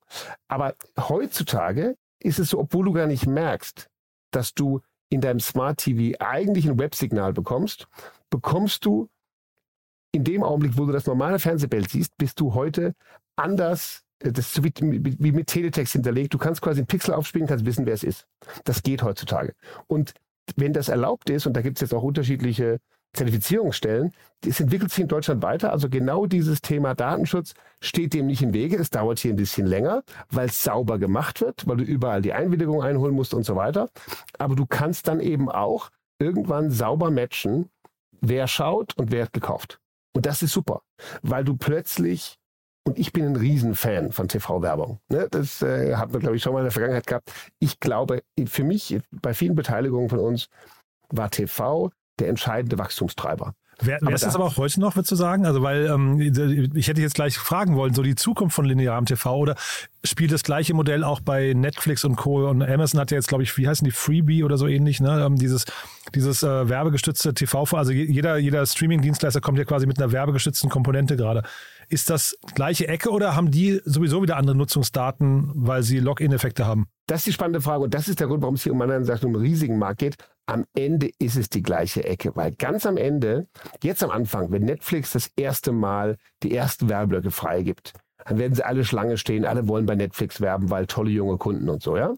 Aber 0.48 0.74
heutzutage 0.98 1.96
ist 2.18 2.40
es 2.40 2.50
so, 2.50 2.58
obwohl 2.58 2.86
du 2.86 2.92
gar 2.92 3.06
nicht 3.06 3.28
merkst, 3.28 3.88
dass 4.32 4.56
du 4.56 4.82
in 5.10 5.22
deinem 5.22 5.40
Smart 5.40 5.78
TV 5.78 6.18
eigentlich 6.20 6.68
ein 6.68 6.80
Websignal 6.80 7.34
bekommst, 7.34 7.88
bekommst 8.32 8.84
du 8.84 9.10
in 10.12 10.24
dem 10.24 10.42
Augenblick, 10.42 10.76
wo 10.76 10.88
du 10.88 10.92
das 10.92 11.06
normale 11.06 11.38
Fernsehbild 11.38 11.92
siehst, 11.92 12.18
bist 12.18 12.40
du 12.40 12.56
heute 12.56 12.96
anders. 13.36 14.02
Äh, 14.24 14.32
das 14.32 14.58
ist 14.58 14.64
wie, 14.64 14.74
wie 15.20 15.32
mit 15.34 15.50
Teletext 15.50 15.94
hinterlegt. 15.94 16.34
Du 16.34 16.40
kannst 16.40 16.64
quasi 16.64 16.80
einen 16.80 16.88
Pixel 16.88 17.14
aufspielen, 17.14 17.48
kannst 17.48 17.66
wissen, 17.66 17.86
wer 17.86 17.94
es 17.94 18.04
ist. 18.04 18.26
Das 18.64 18.82
geht 18.82 19.04
heutzutage. 19.04 19.54
Und 19.86 20.16
wenn 20.56 20.74
das 20.74 20.90
erlaubt 20.90 21.30
ist, 21.30 21.46
und 21.46 21.54
da 21.54 21.62
gibt 21.62 21.78
es 21.78 21.82
jetzt 21.82 21.94
auch 21.94 22.02
unterschiedliche 22.02 22.80
Zertifizierungsstellen, 23.14 24.14
das 24.42 24.60
entwickelt 24.60 24.92
sich 24.92 25.02
in 25.02 25.08
Deutschland 25.08 25.44
weiter. 25.44 25.72
Also 25.72 25.90
genau 25.90 26.26
dieses 26.26 26.62
Thema 26.62 26.96
Datenschutz 26.96 27.54
steht 27.82 28.14
dem 28.14 28.28
nicht 28.28 28.42
im 28.42 28.54
Wege. 28.54 28.78
Es 28.78 28.90
dauert 28.90 29.20
hier 29.20 29.34
ein 29.34 29.38
bisschen 29.38 29.68
länger, 29.68 30.04
weil 30.30 30.48
es 30.48 30.64
sauber 30.64 30.98
gemacht 30.98 31.42
wird, 31.42 31.68
weil 31.68 31.78
du 31.78 31.84
überall 31.84 32.22
die 32.22 32.34
Einwilligung 32.34 32.82
einholen 32.82 33.14
musst 33.14 33.34
und 33.34 33.44
so 33.44 33.56
weiter. 33.56 33.90
Aber 34.40 34.56
du 34.56 34.66
kannst 34.66 35.08
dann 35.08 35.20
eben 35.20 35.50
auch 35.50 35.90
irgendwann 36.20 36.72
sauber 36.72 37.12
matchen, 37.12 37.70
wer 38.22 38.48
schaut 38.48 38.98
und 38.98 39.12
wer 39.12 39.26
hat 39.26 39.34
gekauft. 39.34 39.80
Und 40.14 40.26
das 40.26 40.42
ist 40.42 40.54
super, 40.54 40.82
weil 41.22 41.44
du 41.44 41.56
plötzlich 41.56 42.38
und 42.84 42.98
ich 42.98 43.14
bin 43.14 43.26
ein 43.26 43.36
Riesenfan 43.36 44.12
von 44.12 44.28
TV-Werbung. 44.28 45.00
Ne? 45.08 45.28
Das 45.30 45.62
äh, 45.62 45.96
hat 45.96 46.12
man, 46.12 46.20
glaube 46.20 46.36
ich, 46.36 46.42
schon 46.42 46.54
mal 46.54 46.60
in 46.60 46.66
der 46.66 46.72
Vergangenheit 46.72 47.06
gehabt. 47.06 47.32
Ich 47.60 47.80
glaube, 47.80 48.24
für 48.48 48.64
mich, 48.64 49.00
bei 49.12 49.36
vielen 49.36 49.54
Beteiligungen 49.54 50.10
von 50.10 50.18
uns, 50.18 50.48
war 51.10 51.30
TV 51.30 51.92
der 52.20 52.30
entscheidende 52.30 52.78
Wachstumstreiber. 52.78 53.54
Wer, 53.82 53.98
wer 54.02 54.14
ist 54.14 54.24
das 54.24 54.36
aber 54.36 54.46
auch 54.46 54.58
heute 54.58 54.80
noch, 54.80 54.96
würdest 54.96 55.12
du 55.12 55.16
sagen? 55.16 55.46
Also, 55.46 55.64
weil 55.64 55.88
ähm, 55.88 56.20
ich 56.76 56.88
hätte 56.88 57.02
jetzt 57.02 57.16
gleich 57.16 57.38
fragen 57.38 57.76
wollen, 57.76 57.94
so 57.94 58.04
die 58.04 58.16
Zukunft 58.16 58.56
von 58.56 58.66
linearem 58.66 59.06
TV 59.06 59.36
oder 59.36 59.56
spielt 60.04 60.32
das 60.32 60.44
gleiche 60.44 60.74
Modell 60.74 61.04
auch 61.04 61.20
bei 61.20 61.54
Netflix 61.54 62.04
und 62.04 62.16
Co. 62.16 62.50
Und 62.50 62.64
Amazon 62.64 63.00
hat 63.00 63.12
ja 63.12 63.18
jetzt, 63.18 63.28
glaube 63.28 63.44
ich, 63.44 63.58
wie 63.58 63.68
heißen 63.68 63.86
die, 63.86 63.92
Freebie 63.92 64.44
oder 64.44 64.58
so 64.58 64.68
ähnlich, 64.68 65.00
ne? 65.00 65.24
Ähm, 65.26 65.36
dieses 65.36 65.66
dieses 66.16 66.44
äh, 66.44 66.70
werbegestützte 66.70 67.34
TV, 67.34 67.64
also 67.78 67.92
jeder, 67.92 68.38
jeder 68.38 68.66
Streaming-Dienstleister 68.66 69.40
kommt 69.40 69.58
ja 69.58 69.66
quasi 69.66 69.86
mit 69.86 70.02
einer 70.02 70.12
werbegestützten 70.12 70.70
Komponente 70.70 71.16
gerade. 71.16 71.44
Ist 71.90 72.10
das 72.10 72.38
gleiche 72.56 72.88
Ecke 72.88 73.10
oder 73.12 73.36
haben 73.36 73.52
die 73.52 73.82
sowieso 73.86 74.22
wieder 74.22 74.38
andere 74.38 74.56
Nutzungsdaten, 74.56 75.52
weil 75.54 75.84
sie 75.84 76.00
Login-Effekte 76.00 76.66
haben? 76.66 76.88
Das 77.08 77.20
ist 77.20 77.28
die 77.28 77.34
spannende 77.34 77.62
Frage 77.62 77.84
und 77.84 77.94
das 77.94 78.08
ist 78.08 78.20
der 78.20 78.28
Grund, 78.28 78.42
warum 78.42 78.56
es 78.56 78.64
hier 78.64 78.72
um 78.72 78.82
einen, 78.82 79.06
sagt, 79.06 79.24
um 79.24 79.36
einen 79.36 79.44
riesigen 79.44 79.78
Markt 79.78 80.00
geht. 80.00 80.16
Am 80.46 80.66
Ende 80.74 81.12
ist 81.20 81.38
es 81.38 81.50
die 81.50 81.62
gleiche 81.62 82.04
Ecke, 82.04 82.36
weil 82.36 82.52
ganz 82.54 82.86
am 82.86 82.98
Ende, 82.98 83.48
jetzt 83.84 84.04
am 84.04 84.10
Anfang, 84.10 84.52
wenn 84.52 84.64
Netflix 84.64 85.12
das 85.12 85.30
erste 85.36 85.72
Mal 85.72 86.18
die 86.44 86.56
ersten 86.56 86.90
Werbeblöcke 86.90 87.32
freigibt, 87.32 87.94
dann 88.26 88.38
werden 88.38 88.56
sie 88.56 88.64
alle 88.64 88.86
Schlange 88.86 89.18
stehen, 89.18 89.46
alle 89.46 89.68
wollen 89.68 89.86
bei 89.86 89.96
Netflix 89.96 90.42
werben, 90.42 90.70
weil 90.70 90.88
tolle 90.88 91.12
junge 91.12 91.38
Kunden 91.38 91.70
und 91.70 91.82
so, 91.82 91.98
ja. 91.98 92.14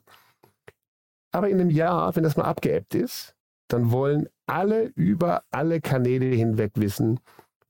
Aber 1.32 1.50
in 1.50 1.60
einem 1.60 1.70
Jahr, 1.70 2.16
wenn 2.16 2.24
das 2.24 2.38
mal 2.38 2.46
abgeebbt 2.46 2.94
ist, 2.96 3.36
dann 3.68 3.92
wollen 3.92 4.30
alle 4.46 4.92
über 4.96 5.44
alle 5.50 5.82
Kanäle 5.82 6.26
hinweg 6.26 6.74
wissen, 6.76 7.20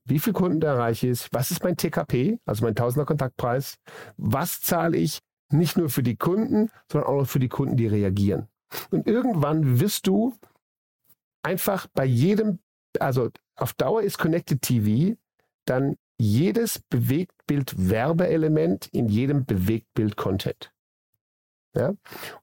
wie 0.04 0.18
viel 0.18 0.34
Kunden 0.34 0.60
erreiche 0.60 1.08
ich, 1.08 1.28
was 1.32 1.50
ist 1.50 1.64
mein 1.64 1.76
TKP, 1.76 2.38
also 2.44 2.64
mein 2.64 2.74
Tausender 2.74 3.06
Kontaktpreis, 3.06 3.78
was 4.18 4.60
zahle 4.60 4.98
ich 4.98 5.20
nicht 5.50 5.78
nur 5.78 5.88
für 5.88 6.02
die 6.02 6.16
Kunden, 6.16 6.70
sondern 6.90 7.08
auch 7.08 7.20
noch 7.20 7.28
für 7.28 7.38
die 7.38 7.48
Kunden, 7.48 7.76
die 7.76 7.86
reagieren. 7.86 8.48
Und 8.90 9.06
irgendwann 9.06 9.80
wirst 9.80 10.06
du 10.06 10.34
einfach 11.42 11.86
bei 11.94 12.04
jedem, 12.04 12.58
also 12.98 13.30
auf 13.56 13.72
Dauer 13.74 14.02
ist 14.02 14.18
Connected 14.18 14.60
TV 14.60 15.16
dann 15.64 15.96
jedes 16.18 16.80
Bewegtbild-Werbeelement 16.90 18.86
in 18.92 19.08
jedem 19.08 19.44
Bewegtbild-Content. 19.44 20.72
Ja? 21.74 21.94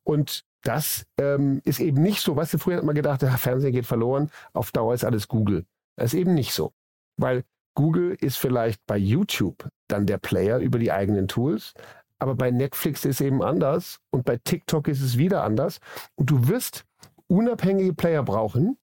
Und 0.04 0.44
das 0.64 1.06
ähm, 1.18 1.62
ist 1.64 1.80
eben 1.80 2.02
nicht 2.02 2.22
so, 2.22 2.36
weißt 2.36 2.54
du, 2.54 2.58
früher 2.58 2.78
hat 2.78 2.84
man 2.84 2.96
gedacht, 2.96 3.22
der 3.22 3.32
Fernseher 3.32 3.72
geht 3.72 3.86
verloren, 3.86 4.30
auf 4.54 4.72
Dauer 4.72 4.94
ist 4.94 5.06
alles 5.06 5.28
Google. 5.28 5.66
Das 5.96 6.14
ist 6.14 6.20
eben 6.20 6.34
nicht 6.34 6.54
so. 6.54 6.74
Weil 7.18 7.44
Google 7.74 8.16
ist 8.20 8.38
vielleicht 8.38 8.86
bei 8.86 8.98
YouTube 8.98 9.68
dann 9.88 10.06
der 10.06 10.18
Player 10.18 10.60
über 10.60 10.78
die 10.78 10.92
eigenen 10.92 11.28
Tools, 11.28 11.74
aber 12.20 12.36
bei 12.36 12.52
Netflix 12.52 13.06
ist 13.06 13.20
es 13.20 13.26
eben 13.26 13.42
anders 13.42 14.00
und 14.12 14.26
bei 14.26 14.38
TikTok 14.38 14.88
ist 14.88 15.02
es 15.02 15.18
wieder 15.18 15.44
anders. 15.44 15.80
Und 16.16 16.30
du 16.30 16.48
wirst 16.48 16.86
unabhängige 17.28 17.94
Player 17.94 18.24
brauchen, 18.24 18.78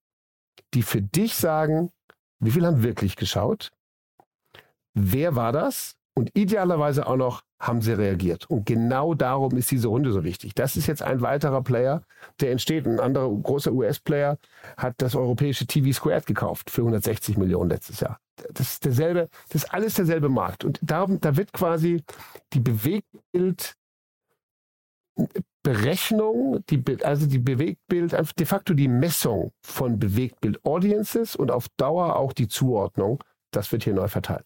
die 0.75 0.83
für 0.83 1.03
dich 1.03 1.35
sagen, 1.35 1.91
wie 2.41 2.51
viel 2.51 2.67
haben 2.67 2.83
wirklich 2.83 3.15
geschaut? 3.17 3.71
Wer 5.01 5.37
war 5.37 5.53
das? 5.53 5.95
Und 6.15 6.37
idealerweise 6.37 7.07
auch 7.07 7.17
noch, 7.17 7.43
haben 7.61 7.81
sie 7.81 7.93
reagiert. 7.93 8.49
Und 8.51 8.67
genau 8.67 9.15
darum 9.15 9.57
ist 9.57 9.71
diese 9.71 9.89
Runde 9.89 10.13
so 10.13 10.25
wichtig. 10.25 10.55
Das 10.55 10.77
ist 10.77 10.87
jetzt 10.87 11.03
ein 11.03 11.21
weiterer 11.21 11.63
Player, 11.63 12.03
der 12.41 12.53
entsteht. 12.53 12.87
Ein 12.87 13.01
anderer 13.01 13.31
großer 13.31 13.73
US-Player 13.73 14.39
hat 14.77 14.95
das 14.99 15.15
europäische 15.15 15.67
TV 15.67 15.93
Squared 15.93 16.27
gekauft 16.27 16.71
für 16.71 16.83
160 16.83 17.37
Millionen 17.37 17.71
letztes 17.71 18.01
Jahr. 18.01 18.19
Das 18.53 18.75
ist 18.75 18.85
derselbe, 18.85 19.29
das 19.49 19.65
ist 19.65 19.75
alles 19.75 19.95
derselbe 19.95 20.29
Markt. 20.29 20.65
Und 20.65 20.79
darum, 20.83 21.21
da 21.21 21.37
wird 21.37 21.53
quasi 21.53 22.03
die 22.53 22.61
Bewegtbild 22.61 23.77
Berechnung, 25.65 26.65
die, 26.71 26.83
also 27.03 27.27
die 27.27 27.41
Bewegtbild, 27.41 28.13
de 28.39 28.47
facto 28.47 28.73
die 28.75 28.89
Messung 28.89 29.53
von 29.63 29.99
Bewegtbild 29.99 30.65
Audiences 30.65 31.35
und 31.35 31.51
auf 31.51 31.69
Dauer 31.77 32.17
auch 32.17 32.33
die 32.33 32.49
Zuordnung, 32.49 33.23
das 33.51 33.71
wird 33.73 33.85
hier 33.85 33.95
neu 33.95 34.09
verteilt. 34.09 34.45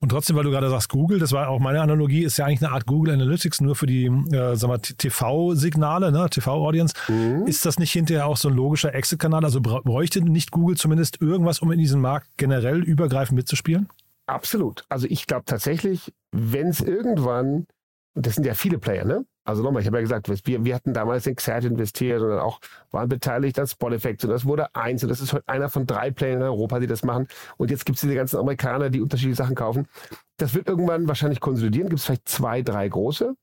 Und 0.00 0.10
trotzdem, 0.10 0.36
weil 0.36 0.44
du 0.44 0.50
gerade 0.50 0.70
sagst, 0.70 0.90
Google, 0.90 1.18
das 1.18 1.32
war 1.32 1.48
auch 1.48 1.58
meine 1.58 1.80
Analogie, 1.80 2.22
ist 2.22 2.36
ja 2.36 2.46
eigentlich 2.46 2.62
eine 2.62 2.72
Art 2.72 2.86
Google 2.86 3.14
Analytics 3.14 3.60
nur 3.60 3.74
für 3.74 3.86
die 3.86 4.06
äh, 4.06 4.56
TV-Signale, 4.56 6.12
ne, 6.12 6.30
TV-Audience. 6.30 6.94
Mhm. 7.08 7.46
Ist 7.46 7.66
das 7.66 7.80
nicht 7.80 7.90
hinterher 7.92 8.26
auch 8.26 8.36
so 8.36 8.48
ein 8.48 8.54
logischer 8.54 8.94
Exit-Kanal? 8.94 9.44
Also 9.44 9.60
bräuchte 9.60 10.20
nicht 10.20 10.52
Google 10.52 10.76
zumindest 10.76 11.20
irgendwas, 11.20 11.58
um 11.58 11.72
in 11.72 11.80
diesem 11.80 12.00
Markt 12.00 12.28
generell 12.36 12.84
übergreifend 12.84 13.36
mitzuspielen? 13.36 13.88
Absolut. 14.26 14.84
Also 14.88 15.08
ich 15.10 15.26
glaube 15.26 15.46
tatsächlich, 15.46 16.12
wenn 16.30 16.68
es 16.68 16.80
irgendwann, 16.80 17.66
und 18.14 18.26
das 18.26 18.36
sind 18.36 18.46
ja 18.46 18.54
viele 18.54 18.78
Player, 18.78 19.04
ne? 19.04 19.24
Also 19.48 19.62
nochmal, 19.62 19.80
ich 19.80 19.86
habe 19.86 19.96
ja 19.96 20.02
gesagt, 20.02 20.28
wir, 20.46 20.62
wir 20.62 20.74
hatten 20.74 20.92
damals 20.92 21.26
in 21.26 21.34
Xert 21.34 21.64
investiert 21.64 22.20
und 22.20 22.32
auch 22.32 22.60
waren 22.90 23.08
beteiligt 23.08 23.58
an 23.58 23.66
Spot 23.66 23.88
Effects 23.88 24.22
und 24.22 24.30
das 24.30 24.44
wurde 24.44 24.74
eins 24.76 25.02
und 25.02 25.08
das 25.08 25.22
ist 25.22 25.32
heute 25.32 25.48
einer 25.48 25.70
von 25.70 25.86
drei 25.86 26.10
Playern 26.10 26.42
in 26.42 26.46
Europa, 26.48 26.78
die 26.80 26.86
das 26.86 27.02
machen. 27.02 27.26
Und 27.56 27.70
jetzt 27.70 27.86
gibt 27.86 27.96
es 27.96 28.02
diese 28.02 28.14
ganzen 28.14 28.36
Amerikaner, 28.36 28.90
die 28.90 29.00
unterschiedliche 29.00 29.36
Sachen 29.36 29.54
kaufen. 29.54 29.88
Das 30.36 30.52
wird 30.52 30.68
irgendwann 30.68 31.08
wahrscheinlich 31.08 31.40
konsolidieren, 31.40 31.88
gibt 31.88 31.98
es 31.98 32.04
vielleicht 32.04 32.28
zwei, 32.28 32.60
drei 32.60 32.86
große. 32.90 33.36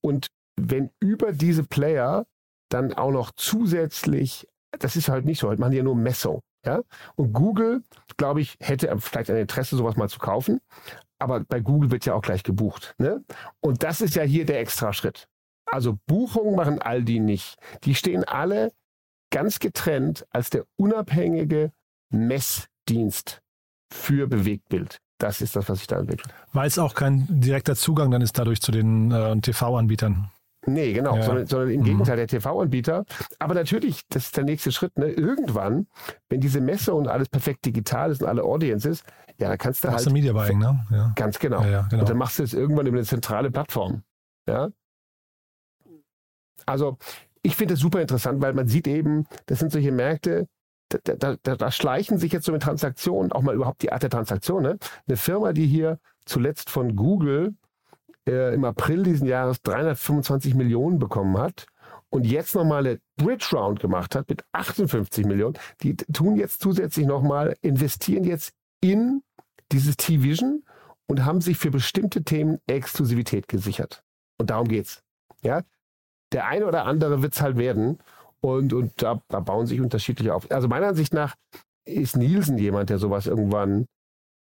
Und 0.00 0.26
wenn 0.60 0.90
über 0.98 1.30
diese 1.30 1.62
Player 1.62 2.26
dann 2.68 2.92
auch 2.94 3.12
noch 3.12 3.30
zusätzlich, 3.36 4.48
das 4.76 4.96
ist 4.96 5.08
halt 5.08 5.24
nicht 5.24 5.38
so, 5.38 5.46
heute 5.46 5.60
machen 5.60 5.70
die 5.70 5.76
ja 5.76 5.84
nur 5.84 5.94
Messung. 5.94 6.40
Ja? 6.66 6.80
Und 7.14 7.32
Google, 7.32 7.84
glaube 8.16 8.40
ich, 8.40 8.56
hätte 8.58 8.92
vielleicht 8.98 9.30
ein 9.30 9.36
Interesse, 9.36 9.76
sowas 9.76 9.94
mal 9.94 10.08
zu 10.08 10.18
kaufen 10.18 10.58
aber 11.18 11.40
bei 11.40 11.60
Google 11.60 11.90
wird 11.90 12.06
ja 12.06 12.14
auch 12.14 12.22
gleich 12.22 12.42
gebucht. 12.42 12.94
Ne? 12.98 13.24
Und 13.60 13.82
das 13.82 14.00
ist 14.00 14.14
ja 14.14 14.22
hier 14.22 14.46
der 14.46 14.60
Extraschritt. 14.60 15.28
Also 15.66 15.98
Buchungen 16.06 16.56
machen 16.56 16.80
all 16.80 17.02
die 17.02 17.20
nicht. 17.20 17.56
Die 17.84 17.94
stehen 17.94 18.24
alle 18.24 18.72
ganz 19.30 19.58
getrennt 19.58 20.26
als 20.30 20.50
der 20.50 20.64
unabhängige 20.76 21.72
Messdienst 22.10 23.42
für 23.92 24.26
Bewegtbild. 24.26 24.98
Das 25.18 25.40
ist 25.40 25.56
das, 25.56 25.68
was 25.68 25.78
sich 25.78 25.88
da 25.88 25.98
entwickelt. 25.98 26.32
Weil 26.52 26.68
es 26.68 26.78
auch 26.78 26.94
kein 26.94 27.26
direkter 27.28 27.74
Zugang 27.74 28.10
dann 28.10 28.22
ist 28.22 28.38
dadurch 28.38 28.60
zu 28.60 28.70
den 28.70 29.10
äh, 29.10 29.38
TV-Anbietern. 29.40 30.30
Nee, 30.66 30.92
genau, 30.92 31.16
ja. 31.16 31.22
sondern, 31.22 31.46
sondern, 31.46 31.70
im 31.70 31.80
mhm. 31.80 31.84
Gegenteil, 31.84 32.16
der 32.16 32.26
TV-Anbieter. 32.26 33.04
Aber 33.38 33.54
natürlich, 33.54 34.06
das 34.08 34.26
ist 34.26 34.36
der 34.36 34.44
nächste 34.44 34.72
Schritt. 34.72 34.98
Ne? 34.98 35.06
Irgendwann, 35.06 35.86
wenn 36.28 36.40
diese 36.40 36.60
Messe 36.60 36.94
und 36.94 37.08
alles 37.08 37.28
perfekt 37.28 37.64
digital 37.64 38.10
ist 38.10 38.22
und 38.22 38.28
alle 38.28 38.42
Audiences, 38.42 39.04
ja, 39.38 39.48
da 39.48 39.56
kannst 39.56 39.84
du 39.84 39.88
machst 39.88 40.06
halt. 40.06 40.12
Media 40.12 40.32
Buying, 40.32 40.58
ne? 40.58 40.84
Ja. 40.90 41.12
Ganz 41.14 41.38
genau. 41.38 41.62
Ja, 41.62 41.82
genau. 41.82 42.02
Und 42.02 42.10
dann 42.10 42.18
machst 42.18 42.38
du 42.38 42.42
es 42.42 42.54
irgendwann 42.54 42.86
über 42.86 42.98
eine 42.98 43.06
zentrale 43.06 43.50
Plattform. 43.50 44.02
Ja. 44.48 44.70
Also, 46.66 46.98
ich 47.42 47.54
finde 47.54 47.74
es 47.74 47.80
super 47.80 48.00
interessant, 48.00 48.42
weil 48.42 48.52
man 48.52 48.66
sieht 48.66 48.88
eben, 48.88 49.26
das 49.46 49.60
sind 49.60 49.70
solche 49.70 49.92
Märkte, 49.92 50.48
da, 50.88 51.36
da, 51.36 51.56
da, 51.56 51.70
schleichen 51.70 52.18
sich 52.18 52.32
jetzt 52.32 52.46
so 52.46 52.52
mit 52.52 52.62
Transaktionen, 52.62 53.30
auch 53.30 53.42
mal 53.42 53.54
überhaupt 53.54 53.82
die 53.82 53.92
Art 53.92 54.02
der 54.02 54.10
Transaktion. 54.10 54.62
Ne? 54.62 54.78
Eine 55.06 55.16
Firma, 55.16 55.52
die 55.52 55.66
hier 55.66 56.00
zuletzt 56.24 56.70
von 56.70 56.96
Google 56.96 57.54
äh, 58.28 58.54
im 58.54 58.64
April 58.64 59.02
diesen 59.02 59.26
Jahres 59.26 59.62
325 59.62 60.54
Millionen 60.54 60.98
bekommen 60.98 61.38
hat 61.38 61.66
und 62.10 62.26
jetzt 62.26 62.54
nochmal 62.54 62.86
eine 62.86 63.00
Bridge 63.16 63.48
Round 63.52 63.80
gemacht 63.80 64.14
hat 64.14 64.28
mit 64.28 64.44
58 64.52 65.26
Millionen, 65.26 65.58
die 65.82 65.96
tun 65.96 66.36
jetzt 66.36 66.60
zusätzlich 66.60 67.06
nochmal, 67.06 67.56
investieren 67.62 68.24
jetzt 68.24 68.52
in 68.80 69.22
dieses 69.72 69.96
T-Vision 69.96 70.62
und 71.06 71.24
haben 71.24 71.40
sich 71.40 71.58
für 71.58 71.70
bestimmte 71.70 72.22
Themen 72.22 72.58
Exklusivität 72.66 73.48
gesichert. 73.48 74.02
Und 74.38 74.50
darum 74.50 74.68
geht's. 74.68 75.02
Ja? 75.42 75.62
Der 76.32 76.46
eine 76.46 76.66
oder 76.66 76.84
andere 76.84 77.22
wird 77.22 77.34
es 77.34 77.42
halt 77.42 77.56
werden. 77.56 77.98
Und, 78.40 78.72
und 78.72 79.02
da, 79.02 79.20
da 79.28 79.40
bauen 79.40 79.66
sich 79.66 79.80
unterschiedliche 79.80 80.34
auf. 80.34 80.50
Also 80.50 80.68
meiner 80.68 80.88
Ansicht 80.88 81.12
nach 81.12 81.34
ist 81.84 82.16
Nielsen 82.16 82.58
jemand, 82.58 82.90
der 82.90 82.98
sowas 82.98 83.26
irgendwann 83.26 83.86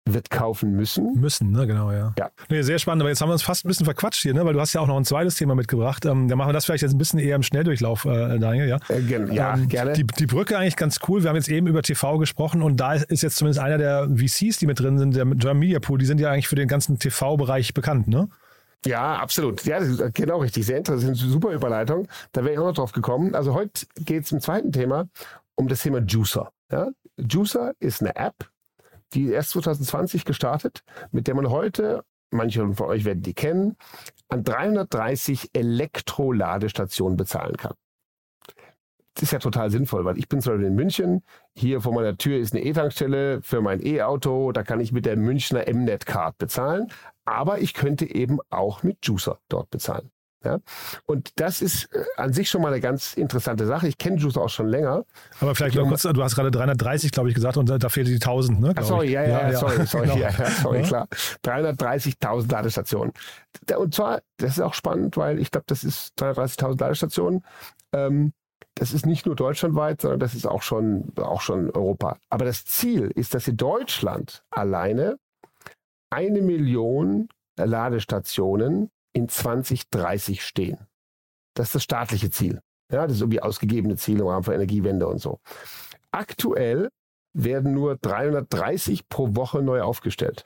wird 0.06 0.30
kaufen 0.30 0.72
müssen. 0.72 1.14
Müssen, 1.14 1.52
ne, 1.52 1.68
genau, 1.68 1.92
ja. 1.92 2.14
ja. 2.18 2.32
Nee, 2.50 2.64
sehr 2.64 2.80
spannend, 2.80 3.04
aber 3.04 3.10
jetzt 3.10 3.22
haben 3.22 3.30
wir 3.30 3.34
uns 3.34 3.44
fast 3.44 3.66
ein 3.66 3.68
bisschen 3.68 3.86
verquatscht 3.86 4.22
hier, 4.22 4.34
ne? 4.34 4.44
weil 4.46 4.54
du 4.54 4.60
hast 4.60 4.74
ja 4.74 4.82
auch 4.82 4.88
noch 4.88 4.98
ein 4.98 5.06
zweites 5.06 5.36
Thema 5.36 5.54
mitgebracht. 5.54 6.06
Ähm, 6.06 6.28
da 6.28 6.36
machen 6.36 6.50
wir 6.50 6.54
das 6.54 6.66
vielleicht 6.66 6.82
jetzt 6.82 6.94
ein 6.94 6.98
bisschen 6.98 7.20
eher 7.20 7.36
im 7.36 7.44
Schnelldurchlauf, 7.44 8.06
äh, 8.06 8.40
Daniel, 8.40 8.68
ja? 8.68 8.80
Äh, 8.90 9.00
ja, 9.34 9.54
ähm, 9.54 9.68
gerne. 9.68 9.94
Die, 9.94 10.06
die 10.06 10.26
Brücke 10.26 10.58
eigentlich 10.58 10.76
ganz 10.76 11.00
cool. 11.08 11.22
Wir 11.22 11.30
haben 11.30 11.36
jetzt 11.36 11.50
eben 11.50 11.68
über 11.68 11.84
TV 11.84 12.18
gesprochen 12.18 12.64
und 12.64 12.78
da 12.78 12.94
ist 12.94 13.22
jetzt 13.22 13.36
zumindest 13.36 13.60
einer 13.64 13.78
der 13.78 14.10
VCs, 14.10 14.58
die 14.58 14.66
mit 14.66 14.80
drin 14.80 14.98
sind, 14.98 15.16
der 15.16 15.26
German 15.26 15.60
Media 15.60 15.80
Pool, 15.80 16.00
die 16.00 16.06
sind 16.06 16.20
ja 16.20 16.32
eigentlich 16.32 16.48
für 16.48 16.56
den 16.56 16.68
ganzen 16.68 16.98
TV-Bereich 16.98 17.74
bekannt, 17.74 18.08
ne? 18.08 18.28
Ja, 18.86 19.18
absolut. 19.18 19.64
Ja, 19.66 19.80
genau 20.12 20.40
richtig. 20.40 20.66
Sehr 20.66 20.78
interessant. 20.78 21.16
Super 21.16 21.52
Überleitung. 21.52 22.08
Da 22.32 22.44
wäre 22.44 22.54
ich 22.54 22.60
auch 22.60 22.66
noch 22.66 22.74
drauf 22.74 22.94
gekommen. 22.94 23.36
Also 23.36 23.54
heute 23.54 23.86
geht 23.98 24.24
es 24.24 24.32
im 24.32 24.42
zweiten 24.42 24.72
Thema 24.72 25.08
um 25.54 25.68
das 25.68 25.84
Thema 25.84 26.00
Juicer. 26.00 26.52
Ja? 26.72 26.88
Juicer 27.18 27.74
ist 27.80 28.02
eine 28.02 28.16
App, 28.16 28.50
die 29.14 29.30
erst 29.30 29.52
2020 29.52 30.26
gestartet, 30.26 30.84
mit 31.12 31.28
der 31.28 31.36
man 31.36 31.50
heute, 31.50 32.04
manche 32.32 32.74
von 32.74 32.88
euch 32.88 33.06
werden 33.06 33.24
die 33.24 33.34
kennen, 33.34 33.76
an 34.30 34.44
330 34.44 35.50
Elektroladestationen 35.54 37.18
bezahlen 37.18 37.58
kann. 37.58 37.74
Das 39.14 39.24
ist 39.24 39.32
ja 39.34 39.40
total 39.40 39.70
sinnvoll, 39.70 40.06
weil 40.06 40.18
ich 40.18 40.30
bin 40.30 40.42
zum 40.42 40.54
Beispiel 40.54 40.68
in 40.68 40.76
München. 40.76 41.24
Hier 41.54 41.82
vor 41.82 41.94
meiner 41.94 42.18
Tür 42.18 42.40
ist 42.40 42.54
eine 42.54 42.64
E-Tankstelle 42.64 43.42
für 43.42 43.62
mein 43.62 43.86
E-Auto. 43.86 44.54
Da 44.54 44.64
kann 44.64 44.80
ich 44.80 44.94
mit 44.94 45.06
der 45.06 45.18
Münchner 45.18 45.66
Mnet-Card 45.72 46.38
bezahlen. 46.38 46.88
Aber 47.26 47.60
ich 47.60 47.74
könnte 47.74 48.10
eben 48.10 48.40
auch 48.50 48.84
mit 48.84 49.06
Juicer 49.06 49.40
dort 49.50 49.70
bezahlen. 49.70 50.12
Ja? 50.44 50.60
Und 51.06 51.40
das 51.40 51.62
ist 51.62 51.94
äh, 51.94 52.04
an 52.18 52.34
sich 52.34 52.50
schon 52.50 52.62
mal 52.62 52.70
eine 52.70 52.82
ganz 52.82 53.14
interessante 53.14 53.66
Sache. 53.66 53.88
Ich 53.88 53.98
kenne 53.98 54.18
Juice 54.18 54.38
auch 54.38 54.50
schon 54.50 54.68
länger. 54.68 55.06
Aber 55.40 55.54
vielleicht 55.56 55.76
noch 55.76 55.88
kurz, 55.88 56.02
du 56.02 56.24
hast 56.24 56.36
gerade 56.36 56.52
330, 56.52 57.12
glaube 57.12 57.30
ich, 57.30 57.36
gesagt 57.36 57.58
und 57.58 57.70
da 57.70 57.90
fehlt 57.90 58.08
die 58.08 58.16
1000, 58.16 58.60
ne? 58.60 58.74
Ach, 58.76 58.84
sorry, 58.84 59.12
ja, 59.12 59.24
ja, 59.24 59.52
ja, 59.52 59.58
sorry, 59.58 59.86
sorry, 59.86 60.08
genau. 60.08 60.18
ja, 60.18 60.32
sorry, 60.50 60.82
klar. 60.82 61.08
330.000 61.46 62.52
Ladestationen. 62.52 63.14
Und 63.78 63.94
zwar, 63.94 64.22
das 64.38 64.58
ist 64.58 64.62
auch 64.62 64.74
spannend, 64.74 65.18
weil 65.18 65.40
ich 65.40 65.52
glaube, 65.52 65.66
das 65.68 65.84
ist 65.84 66.14
330.000 66.20 66.80
Ladestationen. 66.80 67.44
Ähm, 67.94 68.34
das 68.76 68.94
ist 68.94 69.06
nicht 69.06 69.26
nur 69.26 69.36
deutschlandweit, 69.36 70.02
sondern 70.02 70.20
das 70.20 70.34
ist 70.34 70.48
auch 70.48 70.62
schon, 70.62 71.14
auch 71.18 71.42
schon 71.42 71.70
Europa. 71.72 72.18
Aber 72.30 72.46
das 72.46 72.66
Ziel 72.66 73.12
ist, 73.14 73.36
dass 73.36 73.48
in 73.48 73.58
Deutschland 73.58 74.44
alleine 74.50 75.18
eine 76.10 76.42
Million 76.42 77.30
Ladestationen 77.58 78.90
in 79.14 79.30
2030 79.30 80.44
stehen. 80.44 80.88
Das 81.54 81.68
ist 81.68 81.76
das 81.76 81.84
staatliche 81.84 82.30
Ziel. 82.30 82.62
Ja, 82.92 83.08
das 83.08 83.16
ist 83.18 83.22
irgendwie 83.22 83.42
ausgegebene 83.42 83.96
Ziel 83.96 84.20
im 84.20 84.28
Rahmen 84.28 84.44
von 84.44 84.54
Energiewende 84.54 85.08
und 85.08 85.20
so. 85.20 85.40
Aktuell 86.12 86.90
werden 87.34 87.74
nur 87.74 87.96
330 87.96 89.08
pro 89.08 89.36
Woche 89.36 89.62
neu 89.62 89.82
aufgestellt. 89.82 90.46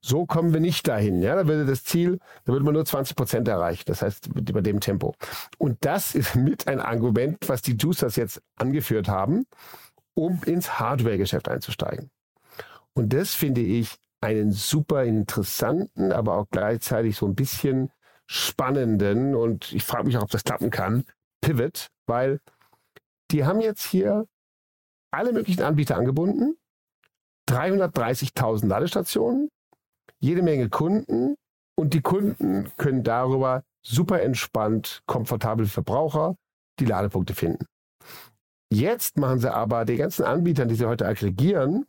So 0.00 0.26
kommen 0.26 0.52
wir 0.52 0.60
nicht 0.60 0.86
dahin. 0.88 1.22
Ja, 1.22 1.34
da 1.34 1.46
würde 1.46 1.66
das 1.66 1.84
Ziel, 1.84 2.18
da 2.44 2.52
würde 2.52 2.64
man 2.64 2.74
nur 2.74 2.84
20 2.84 3.16
Prozent 3.16 3.48
erreichen. 3.48 3.84
Das 3.86 4.02
heißt, 4.02 4.28
bei 4.32 4.60
dem 4.60 4.80
Tempo. 4.80 5.14
Und 5.58 5.78
das 5.80 6.14
ist 6.14 6.36
mit 6.36 6.68
ein 6.68 6.80
Argument, 6.80 7.48
was 7.48 7.62
die 7.62 7.76
Juicers 7.76 8.16
jetzt 8.16 8.40
angeführt 8.56 9.08
haben, 9.08 9.44
um 10.14 10.40
ins 10.44 10.78
Hardware-Geschäft 10.78 11.48
einzusteigen. 11.48 12.10
Und 12.94 13.12
das 13.12 13.34
finde 13.34 13.60
ich 13.60 13.96
einen 14.22 14.52
super 14.52 15.04
interessanten, 15.04 16.12
aber 16.12 16.36
auch 16.36 16.46
gleichzeitig 16.50 17.16
so 17.16 17.26
ein 17.26 17.34
bisschen 17.34 17.90
spannenden 18.26 19.34
und 19.34 19.72
ich 19.72 19.84
frage 19.84 20.04
mich 20.06 20.16
auch, 20.16 20.22
ob 20.22 20.30
das 20.30 20.44
klappen 20.44 20.70
kann, 20.70 21.04
Pivot, 21.40 21.88
weil 22.06 22.40
die 23.30 23.44
haben 23.44 23.60
jetzt 23.60 23.84
hier 23.84 24.26
alle 25.10 25.32
möglichen 25.32 25.62
Anbieter 25.62 25.96
angebunden, 25.96 26.56
330.000 27.50 28.68
Ladestationen, 28.68 29.48
jede 30.20 30.42
Menge 30.42 30.68
Kunden 30.68 31.34
und 31.76 31.92
die 31.92 32.00
Kunden 32.00 32.70
können 32.76 33.02
darüber 33.02 33.64
super 33.82 34.22
entspannt, 34.22 35.02
komfortabel 35.06 35.66
Verbraucher 35.66 36.36
die 36.78 36.84
Ladepunkte 36.84 37.34
finden. 37.34 37.66
Jetzt 38.72 39.18
machen 39.18 39.40
sie 39.40 39.52
aber 39.52 39.84
den 39.84 39.98
ganzen 39.98 40.24
Anbietern, 40.24 40.68
die 40.68 40.76
sie 40.76 40.86
heute 40.86 41.06
aggregieren, 41.06 41.86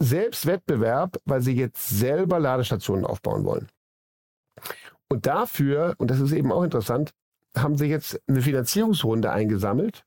selbst 0.00 0.46
Wettbewerb, 0.46 1.18
weil 1.24 1.42
sie 1.42 1.54
jetzt 1.54 1.88
selber 1.88 2.40
Ladestationen 2.40 3.04
aufbauen 3.04 3.44
wollen. 3.44 3.68
Und 5.08 5.26
dafür, 5.26 5.94
und 5.98 6.10
das 6.10 6.20
ist 6.20 6.32
eben 6.32 6.52
auch 6.52 6.62
interessant, 6.62 7.12
haben 7.56 7.76
sie 7.76 7.86
jetzt 7.86 8.20
eine 8.28 8.40
Finanzierungsrunde 8.40 9.30
eingesammelt 9.30 10.04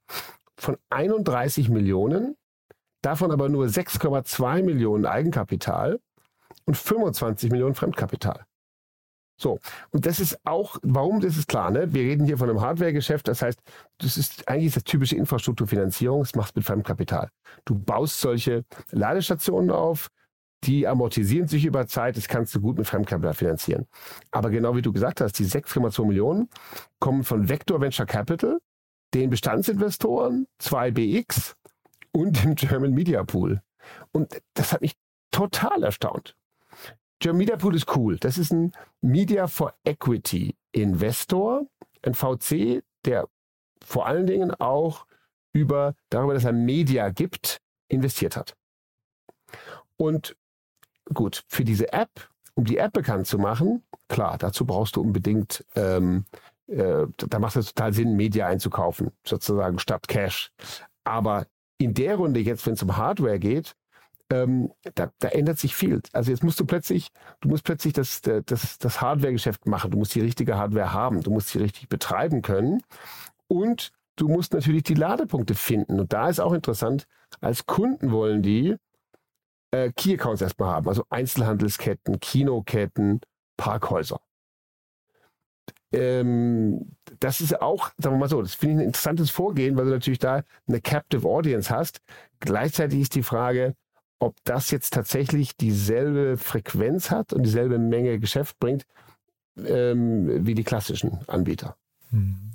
von 0.58 0.78
31 0.90 1.70
Millionen, 1.70 2.36
davon 3.02 3.32
aber 3.32 3.50
nur 3.50 3.66
6,2 3.66 4.64
Millionen 4.64 5.06
Eigenkapital 5.06 6.00
und 6.66 6.78
25 6.78 7.52
Millionen 7.52 7.76
Fremdkapital. 7.76 8.46
So, 9.36 9.60
und 9.92 10.06
das 10.06 10.20
ist 10.20 10.40
auch, 10.46 10.78
warum, 10.84 11.20
das 11.20 11.38
ist 11.38 11.48
klar, 11.48 11.72
ne? 11.72 11.92
Wir 11.94 12.04
reden 12.04 12.26
hier 12.26 12.38
von 12.38 12.50
einem 12.50 12.62
Hardware-Geschäft, 12.62 13.28
das 13.28 13.42
heißt, 13.42 13.60
das 13.98 14.18
ist 14.18 14.48
eigentlich 14.48 14.74
das 14.74 14.84
typische 14.84 15.16
Infrastrukturfinanzierung, 15.16 16.22
das 16.22 16.36
machst 16.36 16.56
du 16.56 16.60
mit 16.60 16.68
Fremdkapital. 16.68 17.30
Du 17.66 17.76
baust 17.76 18.20
solche 18.20 18.64
Ladestationen 18.92 19.72
auf, 19.72 20.10
die 20.64 20.88
amortisieren 20.88 21.48
sich 21.48 21.66
über 21.66 21.88
Zeit, 21.88 22.16
das 22.16 22.28
kannst 22.28 22.56
du 22.56 22.62
gut 22.62 22.78
mit 22.78 22.88
Fremdkapital 22.88 23.34
finanzieren. 23.34 23.86
Aber 24.32 24.50
genau 24.50 24.76
wie 24.76 24.82
du 24.82 24.94
gesagt 24.94 25.20
hast, 25.20 25.38
die 25.40 25.46
6,2 25.46 26.06
Millionen 26.06 26.50
kommen 27.00 27.24
von 27.24 27.50
Vector 27.50 27.82
Venture 27.82 28.06
Capital, 28.06 28.60
den 29.14 29.30
Bestandsinvestoren, 29.30 30.48
2BX 30.62 31.56
und 32.12 32.44
dem 32.44 32.56
German 32.56 32.94
Media 32.94 33.24
Pool. 33.24 33.62
Und 34.12 34.42
das 34.54 34.72
hat 34.74 34.82
mich 34.82 34.94
total 35.32 35.84
erstaunt. 35.84 36.36
German 37.24 37.38
Media 37.38 37.56
Pool 37.56 37.74
ist 37.74 37.96
cool. 37.96 38.18
Das 38.18 38.38
ist 38.38 38.52
ein 38.52 38.74
Media 39.00 39.48
for 39.48 39.74
Equity 39.86 40.58
Investor, 40.74 41.66
ein 42.02 42.16
VC, 42.16 42.84
der 43.06 43.30
vor 43.82 44.08
allen 44.08 44.28
Dingen 44.28 44.52
auch 44.56 45.06
über 45.54 45.96
darüber, 46.10 46.34
dass 46.34 46.44
er 46.44 46.52
Media 46.52 47.12
gibt, 47.12 47.62
investiert 47.88 48.36
hat. 48.36 48.58
Und 49.96 50.36
gut, 51.14 51.46
für 51.48 51.64
diese 51.64 51.94
App, 51.94 52.10
um 52.56 52.66
die 52.66 52.76
App 52.76 52.92
bekannt 52.92 53.26
zu 53.26 53.40
machen, 53.40 53.84
klar, 54.10 54.38
dazu 54.38 54.66
brauchst 54.66 54.98
du 54.98 55.02
unbedingt, 55.02 55.66
ähm, 55.76 56.26
äh, 56.68 57.06
da 57.16 57.40
macht 57.40 57.56
es 57.56 57.68
total 57.68 57.94
Sinn, 57.94 58.18
Media 58.18 58.48
einzukaufen, 58.48 59.12
sozusagen 59.26 59.80
statt 59.80 60.10
Cash. 60.10 60.52
Aber 61.06 61.48
in 61.78 61.94
der 61.94 62.18
Runde 62.18 62.42
jetzt, 62.42 62.66
wenn 62.68 62.74
es 62.74 62.84
um 62.84 62.98
Hardware 62.98 63.40
geht, 63.40 63.78
ähm, 64.32 64.72
da, 64.96 65.12
da, 65.20 65.28
ändert 65.30 65.60
sich 65.60 65.76
viel. 65.76 66.02
Also 66.12 66.32
jetzt 66.32 66.44
musst 66.44 66.60
du 66.60 66.66
plötzlich, 66.66 67.10
du 67.42 67.50
musst 67.50 67.64
plötzlich 67.64 67.94
das, 67.94 68.22
das, 68.22 68.78
das 68.78 69.02
Hardware-Geschäft 69.02 69.68
machen. 69.68 69.92
Du 69.92 69.98
musst 69.98 70.16
die 70.16 70.22
richtige 70.22 70.58
Hardware 70.58 70.94
haben. 70.94 71.22
Du 71.22 71.32
musst 71.32 71.50
sie 71.50 71.60
richtig 71.60 71.90
betreiben 71.90 72.42
können. 72.42 72.82
Und 73.48 73.92
du 74.16 74.28
musst 74.28 74.54
natürlich 74.54 74.84
die 74.84 74.96
Ladepunkte 74.96 75.56
finden. 75.56 76.00
Und 76.00 76.14
da 76.14 76.30
ist 76.30 76.40
auch 76.40 76.54
interessant, 76.54 77.08
als 77.42 77.66
Kunden 77.66 78.12
wollen 78.12 78.42
die 78.42 78.76
äh, 79.72 79.92
Key-Accounts 79.92 80.42
erstmal 80.42 80.70
haben. 80.70 80.88
Also 80.88 81.04
Einzelhandelsketten, 81.10 82.20
Kinoketten, 82.20 83.22
Parkhäuser. 83.58 84.22
Ähm, 85.92 86.96
das 87.20 87.40
ist 87.40 87.62
auch, 87.62 87.92
sagen 87.98 88.16
wir 88.16 88.20
mal 88.20 88.30
so, 88.30 88.42
das 88.42 88.56
finde 88.56 88.76
ich 88.76 88.82
ein 88.82 88.88
interessantes 88.88 89.30
Vorgehen, 89.30 89.78
weil 89.78 89.86
du 89.86 89.92
natürlich 89.92 90.20
da 90.20 90.42
eine 90.68 90.82
Captive 90.82 91.28
Audience 91.28 91.74
hast. 91.74 92.02
Gleichzeitig 92.40 93.00
ist 93.00 93.16
die 93.16 93.24
Frage, 93.24 93.76
ob 94.24 94.38
das 94.46 94.72
jetzt 94.72 94.94
tatsächlich 94.94 95.58
dieselbe 95.58 96.38
Frequenz 96.38 97.12
hat 97.12 97.34
und 97.34 97.44
dieselbe 97.44 97.78
Menge 97.78 98.20
Geschäft 98.20 98.58
bringt 98.58 98.86
ähm, 99.58 100.46
wie 100.48 100.56
die 100.56 100.64
klassischen 100.64 101.20
Anbieter. 101.28 101.76
Hm. 102.10 102.53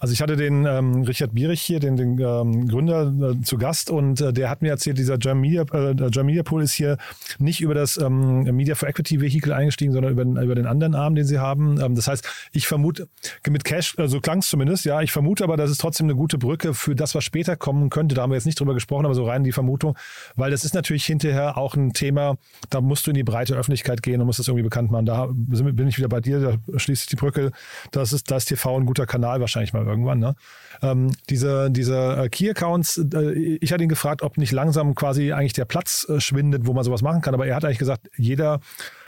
Also 0.00 0.12
ich 0.12 0.22
hatte 0.22 0.36
den 0.36 0.66
ähm, 0.66 1.02
Richard 1.02 1.34
Bierich 1.34 1.62
hier, 1.62 1.80
den, 1.80 1.96
den 1.96 2.18
ähm, 2.18 2.68
Gründer, 2.68 3.12
äh, 3.32 3.42
zu 3.42 3.58
Gast 3.58 3.90
und 3.90 4.20
äh, 4.20 4.32
der 4.32 4.50
hat 4.50 4.62
mir 4.62 4.70
erzählt, 4.70 4.98
dieser 4.98 5.18
German 5.18 5.42
Media, 5.42 5.62
äh, 5.62 5.94
German 5.94 6.26
Media 6.26 6.42
Pool 6.42 6.62
ist 6.62 6.72
hier 6.72 6.96
nicht 7.38 7.60
über 7.60 7.74
das 7.74 7.96
ähm, 7.96 8.44
Media 8.56 8.74
for 8.74 8.88
Equity 8.88 9.20
Vehicle 9.20 9.54
eingestiegen, 9.54 9.92
sondern 9.92 10.12
über, 10.12 10.22
über 10.42 10.54
den 10.54 10.66
anderen 10.66 10.94
Arm, 10.94 11.14
den 11.14 11.24
sie 11.24 11.38
haben. 11.38 11.80
Ähm, 11.80 11.94
das 11.94 12.08
heißt, 12.08 12.26
ich 12.52 12.66
vermute, 12.66 13.08
mit 13.48 13.64
Cash, 13.64 13.96
äh, 13.98 14.08
so 14.08 14.20
klang 14.20 14.38
es 14.38 14.48
zumindest, 14.48 14.84
ja, 14.84 15.02
ich 15.02 15.12
vermute 15.12 15.44
aber, 15.44 15.56
das 15.56 15.70
ist 15.70 15.80
trotzdem 15.80 16.06
eine 16.06 16.14
gute 16.14 16.38
Brücke 16.38 16.74
für 16.74 16.94
das, 16.94 17.14
was 17.14 17.24
später 17.24 17.56
kommen 17.56 17.90
könnte. 17.90 18.14
Da 18.14 18.22
haben 18.22 18.30
wir 18.30 18.36
jetzt 18.36 18.46
nicht 18.46 18.58
drüber 18.58 18.74
gesprochen, 18.74 19.04
aber 19.04 19.14
so 19.14 19.24
rein 19.24 19.44
die 19.44 19.52
Vermutung, 19.52 19.96
weil 20.34 20.50
das 20.50 20.64
ist 20.64 20.74
natürlich 20.74 21.04
hinterher 21.04 21.56
auch 21.56 21.74
ein 21.74 21.92
Thema, 21.92 22.36
da 22.70 22.80
musst 22.80 23.06
du 23.06 23.10
in 23.10 23.16
die 23.16 23.24
breite 23.24 23.54
Öffentlichkeit 23.54 24.02
gehen 24.02 24.20
und 24.20 24.26
musst 24.26 24.38
das 24.38 24.48
irgendwie 24.48 24.64
bekannt 24.64 24.90
machen. 24.90 25.06
Da 25.06 25.26
bin 25.30 25.88
ich 25.88 25.98
wieder 25.98 26.08
bei 26.08 26.20
dir, 26.20 26.40
da 26.40 26.78
schließt 26.78 27.02
sich 27.02 27.10
die 27.10 27.16
Brücke. 27.16 27.52
Das 27.90 28.12
ist, 28.12 28.30
da 28.30 28.38
TV 28.46 28.76
ein 28.76 28.86
guter 28.86 29.06
Kanal 29.06 29.40
wahrscheinlich 29.40 29.72
mal 29.76 29.86
irgendwann. 29.86 30.18
Ne? 30.18 30.34
Ähm, 30.82 31.12
diese 31.28 31.70
diese 31.70 32.16
äh, 32.16 32.28
Key-Accounts, 32.28 32.98
äh, 33.14 33.32
ich 33.60 33.72
hatte 33.72 33.82
ihn 33.82 33.88
gefragt, 33.88 34.22
ob 34.22 34.38
nicht 34.38 34.52
langsam 34.52 34.94
quasi 34.94 35.32
eigentlich 35.32 35.52
der 35.52 35.64
Platz 35.64 36.06
äh, 36.08 36.20
schwindet, 36.20 36.66
wo 36.66 36.72
man 36.72 36.84
sowas 36.84 37.02
machen 37.02 37.20
kann. 37.20 37.34
Aber 37.34 37.46
er 37.46 37.56
hat 37.56 37.64
eigentlich 37.64 37.78
gesagt, 37.78 38.08
jeder 38.16 38.60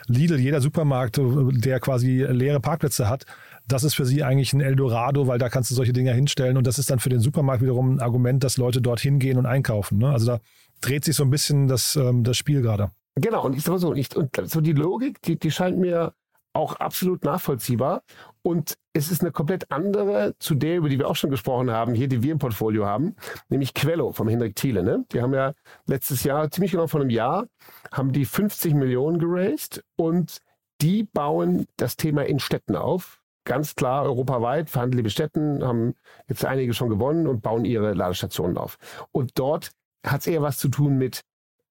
Lidl, 0.06 0.38
jeder 0.38 0.60
Supermarkt, 0.60 1.18
äh, 1.18 1.22
der 1.50 1.80
quasi 1.80 2.24
leere 2.28 2.60
Parkplätze 2.60 3.08
hat, 3.08 3.24
das 3.66 3.84
ist 3.84 3.94
für 3.94 4.06
sie 4.06 4.24
eigentlich 4.24 4.52
ein 4.52 4.60
Eldorado, 4.60 5.26
weil 5.26 5.38
da 5.38 5.48
kannst 5.48 5.70
du 5.70 5.74
solche 5.74 5.92
Dinge 5.92 6.12
hinstellen. 6.12 6.56
Und 6.56 6.66
das 6.66 6.78
ist 6.78 6.90
dann 6.90 6.98
für 6.98 7.10
den 7.10 7.20
Supermarkt 7.20 7.62
wiederum 7.62 7.96
ein 7.96 8.00
Argument, 8.00 8.42
dass 8.42 8.56
Leute 8.56 8.80
dorthin 8.80 9.18
gehen 9.18 9.36
und 9.36 9.46
einkaufen. 9.46 9.98
Ne? 9.98 10.10
Also 10.10 10.26
da 10.26 10.40
dreht 10.80 11.04
sich 11.04 11.16
so 11.16 11.24
ein 11.24 11.30
bisschen 11.30 11.68
das, 11.68 11.96
ähm, 11.96 12.24
das 12.24 12.36
Spiel 12.36 12.62
gerade. 12.62 12.90
Genau, 13.16 13.44
und 13.44 13.56
ich 13.56 13.64
sage 13.64 13.78
so, 13.78 13.94
ich, 13.94 14.14
und 14.16 14.30
so 14.44 14.60
die 14.60 14.72
Logik, 14.72 15.20
die, 15.22 15.38
die 15.38 15.50
scheint 15.50 15.76
mir 15.76 16.12
auch 16.58 16.74
absolut 16.76 17.24
nachvollziehbar. 17.24 18.02
Und 18.42 18.76
es 18.92 19.12
ist 19.12 19.22
eine 19.22 19.30
komplett 19.30 19.70
andere 19.70 20.34
zu 20.40 20.56
der, 20.56 20.78
über 20.78 20.88
die 20.88 20.98
wir 20.98 21.08
auch 21.08 21.14
schon 21.14 21.30
gesprochen 21.30 21.70
haben, 21.70 21.94
hier, 21.94 22.08
die 22.08 22.22
wir 22.22 22.32
im 22.32 22.38
Portfolio 22.38 22.84
haben, 22.84 23.14
nämlich 23.48 23.74
Quello 23.74 24.12
vom 24.12 24.28
Hendrik 24.28 24.56
Thiele. 24.56 24.82
Ne? 24.82 25.04
Die 25.12 25.22
haben 25.22 25.32
ja 25.32 25.52
letztes 25.86 26.24
Jahr, 26.24 26.50
ziemlich 26.50 26.72
genau 26.72 26.88
vor 26.88 27.00
einem 27.00 27.10
Jahr, 27.10 27.46
haben 27.92 28.12
die 28.12 28.24
50 28.24 28.74
Millionen 28.74 29.20
geraced 29.20 29.84
und 29.96 30.38
die 30.80 31.04
bauen 31.04 31.66
das 31.76 31.96
Thema 31.96 32.26
in 32.26 32.40
Städten 32.40 32.74
auf. 32.74 33.20
Ganz 33.44 33.76
klar 33.76 34.04
europaweit, 34.04 34.68
verhandeln 34.68 35.04
mit 35.04 35.12
Städten, 35.12 35.64
haben 35.64 35.94
jetzt 36.26 36.44
einige 36.44 36.74
schon 36.74 36.88
gewonnen 36.88 37.28
und 37.28 37.40
bauen 37.40 37.64
ihre 37.64 37.94
Ladestationen 37.94 38.58
auf. 38.58 38.78
Und 39.12 39.38
dort 39.38 39.70
hat 40.04 40.22
es 40.22 40.26
eher 40.26 40.42
was 40.42 40.58
zu 40.58 40.68
tun 40.68 40.98
mit 40.98 41.22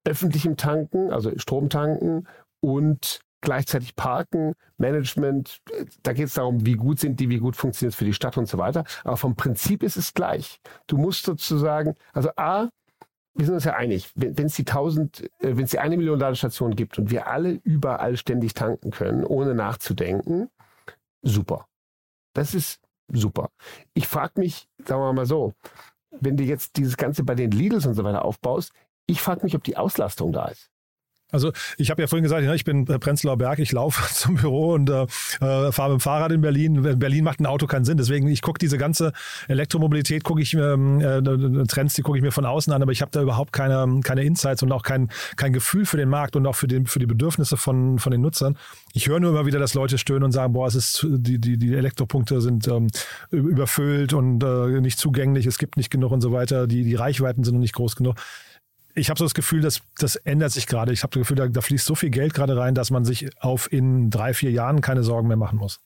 öffentlichem 0.04 0.56
Tanken, 0.56 1.10
also 1.12 1.30
Stromtanken 1.36 2.26
und 2.60 3.20
gleichzeitig 3.40 3.96
parken, 3.96 4.54
Management, 4.78 5.60
da 6.02 6.12
geht 6.12 6.26
es 6.26 6.34
darum, 6.34 6.64
wie 6.66 6.74
gut 6.74 6.98
sind 6.98 7.20
die, 7.20 7.28
wie 7.28 7.38
gut 7.38 7.56
funktioniert 7.56 7.92
es 7.92 7.98
für 7.98 8.04
die 8.04 8.14
Stadt 8.14 8.36
und 8.36 8.48
so 8.48 8.58
weiter. 8.58 8.84
Aber 9.04 9.16
vom 9.16 9.36
Prinzip 9.36 9.82
ist 9.82 9.96
es 9.96 10.14
gleich. 10.14 10.60
Du 10.86 10.96
musst 10.96 11.24
sozusagen, 11.24 11.94
also 12.12 12.30
A, 12.36 12.68
wir 13.34 13.46
sind 13.46 13.54
uns 13.54 13.64
ja 13.64 13.74
einig, 13.74 14.10
wenn 14.16 14.46
es 14.46 14.54
die 14.54 14.64
1000, 14.64 15.22
äh, 15.22 15.56
wenn 15.56 15.64
es 15.64 15.70
die 15.70 15.78
eine 15.78 15.96
Million 15.96 16.18
Ladestationen 16.18 16.74
gibt 16.74 16.98
und 16.98 17.10
wir 17.10 17.28
alle 17.28 17.60
überall 17.62 18.16
ständig 18.16 18.54
tanken 18.54 18.90
können, 18.90 19.24
ohne 19.24 19.54
nachzudenken, 19.54 20.50
super. 21.22 21.66
Das 22.34 22.54
ist 22.54 22.80
super. 23.12 23.50
Ich 23.94 24.08
frage 24.08 24.40
mich, 24.40 24.68
sagen 24.84 25.00
wir 25.00 25.12
mal 25.12 25.26
so, 25.26 25.54
wenn 26.10 26.36
du 26.36 26.44
jetzt 26.44 26.76
dieses 26.76 26.96
Ganze 26.96 27.22
bei 27.22 27.34
den 27.34 27.52
Lidls 27.52 27.86
und 27.86 27.94
so 27.94 28.02
weiter 28.02 28.24
aufbaust, 28.24 28.72
ich 29.06 29.20
frage 29.20 29.44
mich, 29.44 29.54
ob 29.54 29.62
die 29.64 29.76
Auslastung 29.76 30.32
da 30.32 30.46
ist. 30.46 30.70
Also 31.30 31.52
ich 31.76 31.90
habe 31.90 32.00
ja 32.00 32.08
vorhin 32.08 32.22
gesagt, 32.22 32.42
ich 32.42 32.64
bin 32.64 32.86
Prenzlauer 32.86 33.36
Berg, 33.36 33.58
ich 33.58 33.72
laufe 33.72 34.02
zum 34.14 34.36
Büro 34.36 34.72
und 34.72 34.88
äh, 34.88 35.02
äh, 35.40 35.72
fahre 35.72 35.90
mit 35.90 35.98
dem 35.98 36.00
Fahrrad 36.00 36.32
in 36.32 36.40
Berlin. 36.40 36.84
In 36.84 36.98
Berlin 36.98 37.24
macht 37.24 37.40
ein 37.40 37.46
Auto 37.46 37.66
keinen 37.66 37.84
Sinn. 37.84 37.98
Deswegen, 37.98 38.28
ich 38.28 38.40
gucke 38.40 38.58
diese 38.58 38.78
ganze 38.78 39.12
Elektromobilität, 39.46 40.24
gucke 40.24 40.40
ich 40.40 40.54
ähm, 40.54 41.00
äh, 41.00 41.66
Trends, 41.66 41.94
die 41.94 42.02
gucke 42.02 42.16
ich 42.16 42.22
mir 42.22 42.32
von 42.32 42.46
außen 42.46 42.72
an, 42.72 42.82
aber 42.82 42.92
ich 42.92 43.02
habe 43.02 43.10
da 43.10 43.20
überhaupt 43.20 43.52
keine, 43.52 44.00
keine 44.02 44.22
Insights 44.22 44.62
und 44.62 44.72
auch 44.72 44.82
kein, 44.82 45.10
kein 45.36 45.52
Gefühl 45.52 45.84
für 45.84 45.98
den 45.98 46.08
Markt 46.08 46.34
und 46.36 46.46
auch 46.46 46.56
für, 46.56 46.66
den, 46.66 46.86
für 46.86 46.98
die 46.98 47.06
Bedürfnisse 47.06 47.56
von, 47.56 47.98
von 47.98 48.10
den 48.10 48.22
Nutzern. 48.22 48.56
Ich 48.94 49.08
höre 49.08 49.20
nur 49.20 49.30
immer 49.30 49.44
wieder, 49.44 49.58
dass 49.58 49.74
Leute 49.74 49.98
stöhnen 49.98 50.24
und 50.24 50.32
sagen, 50.32 50.54
boah, 50.54 50.66
es 50.66 50.74
ist, 50.74 51.06
die, 51.08 51.38
die, 51.38 51.58
die 51.58 51.74
Elektropunkte 51.74 52.40
sind 52.40 52.66
ähm, 52.68 52.88
überfüllt 53.30 54.14
und 54.14 54.42
äh, 54.42 54.80
nicht 54.80 54.98
zugänglich, 54.98 55.46
es 55.46 55.58
gibt 55.58 55.76
nicht 55.76 55.90
genug 55.90 56.12
und 56.12 56.22
so 56.22 56.32
weiter, 56.32 56.66
die, 56.66 56.84
die 56.84 56.94
Reichweiten 56.94 57.44
sind 57.44 57.54
noch 57.54 57.60
nicht 57.60 57.74
groß 57.74 57.96
genug 57.96 58.16
ich 58.94 59.10
habe 59.10 59.18
so 59.18 59.24
das 59.24 59.34
Gefühl, 59.34 59.60
dass 59.60 59.80
das 59.98 60.16
ändert 60.16 60.52
sich 60.52 60.66
gerade. 60.66 60.92
Ich 60.92 61.02
habe 61.02 61.12
das 61.12 61.20
Gefühl, 61.20 61.36
da, 61.36 61.48
da, 61.48 61.60
fließt 61.60 61.84
so 61.84 61.94
viel 61.94 62.10
Geld 62.10 62.34
gerade 62.34 62.56
rein, 62.56 62.74
dass 62.74 62.90
man 62.90 63.04
sich 63.04 63.30
auf 63.42 63.70
in 63.72 64.10
drei, 64.10 64.34
vier 64.34 64.50
Jahren 64.50 64.80
keine 64.80 65.02
Sorgen 65.02 65.28
mehr 65.28 65.36
machen 65.36 65.58
muss. 65.58 65.80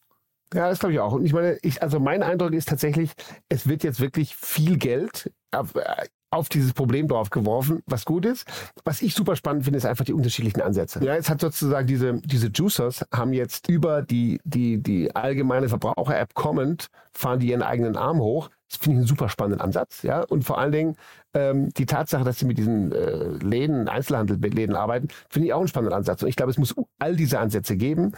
Ja, 0.54 0.68
das 0.68 0.80
glaube 0.80 0.92
ich 0.92 1.00
auch. 1.00 1.12
Und 1.12 1.24
ich 1.24 1.32
meine, 1.32 1.58
ich, 1.62 1.82
also 1.82 1.98
mein 1.98 2.22
Eindruck 2.22 2.52
ist 2.52 2.68
tatsächlich, 2.68 3.12
es 3.48 3.66
wird 3.66 3.84
jetzt 3.84 4.00
wirklich 4.00 4.36
viel 4.36 4.76
Geld 4.76 5.30
auf, 5.50 5.74
äh, 5.74 6.06
auf 6.30 6.48
dieses 6.48 6.72
Problem 6.72 7.08
drauf 7.08 7.30
geworfen, 7.30 7.82
was 7.86 8.04
gut 8.04 8.26
ist. 8.26 8.46
Was 8.84 9.02
ich 9.02 9.14
super 9.14 9.36
spannend 9.36 9.64
finde, 9.64 9.78
ist 9.78 9.86
einfach 9.86 10.04
die 10.04 10.12
unterschiedlichen 10.14 10.60
Ansätze. 10.60 11.04
Ja, 11.04 11.14
jetzt 11.14 11.30
hat 11.30 11.40
sozusagen 11.40 11.86
diese, 11.86 12.20
diese 12.22 12.48
Juicers 12.48 13.04
haben 13.12 13.32
jetzt 13.32 13.68
über 13.68 14.02
die, 14.02 14.40
die, 14.44 14.82
die 14.82 15.14
allgemeine 15.14 15.68
Verbraucher-App 15.68 16.34
Comment, 16.34 16.88
fahren 17.12 17.40
die 17.40 17.48
ihren 17.48 17.62
eigenen 17.62 17.96
Arm 17.96 18.18
hoch. 18.18 18.50
Das 18.72 18.78
finde 18.80 18.94
ich 18.94 18.98
einen 19.00 19.06
super 19.06 19.28
spannenden 19.28 19.60
Ansatz. 19.60 20.02
Ja, 20.02 20.22
und 20.22 20.44
vor 20.44 20.58
allen 20.58 20.72
Dingen 20.72 20.96
ähm, 21.34 21.68
die 21.74 21.84
Tatsache, 21.84 22.24
dass 22.24 22.38
sie 22.38 22.46
mit 22.46 22.56
diesen 22.56 22.90
äh, 22.90 23.24
Läden, 23.44 23.86
Einzelhandelsläden 23.86 24.74
arbeiten, 24.74 25.08
finde 25.28 25.48
ich 25.48 25.52
auch 25.52 25.58
einen 25.58 25.68
spannenden 25.68 25.94
Ansatz. 25.94 26.22
Und 26.22 26.30
ich 26.30 26.36
glaube, 26.36 26.50
es 26.52 26.58
muss 26.58 26.74
all 26.98 27.14
diese 27.14 27.38
Ansätze 27.38 27.76
geben. 27.76 28.12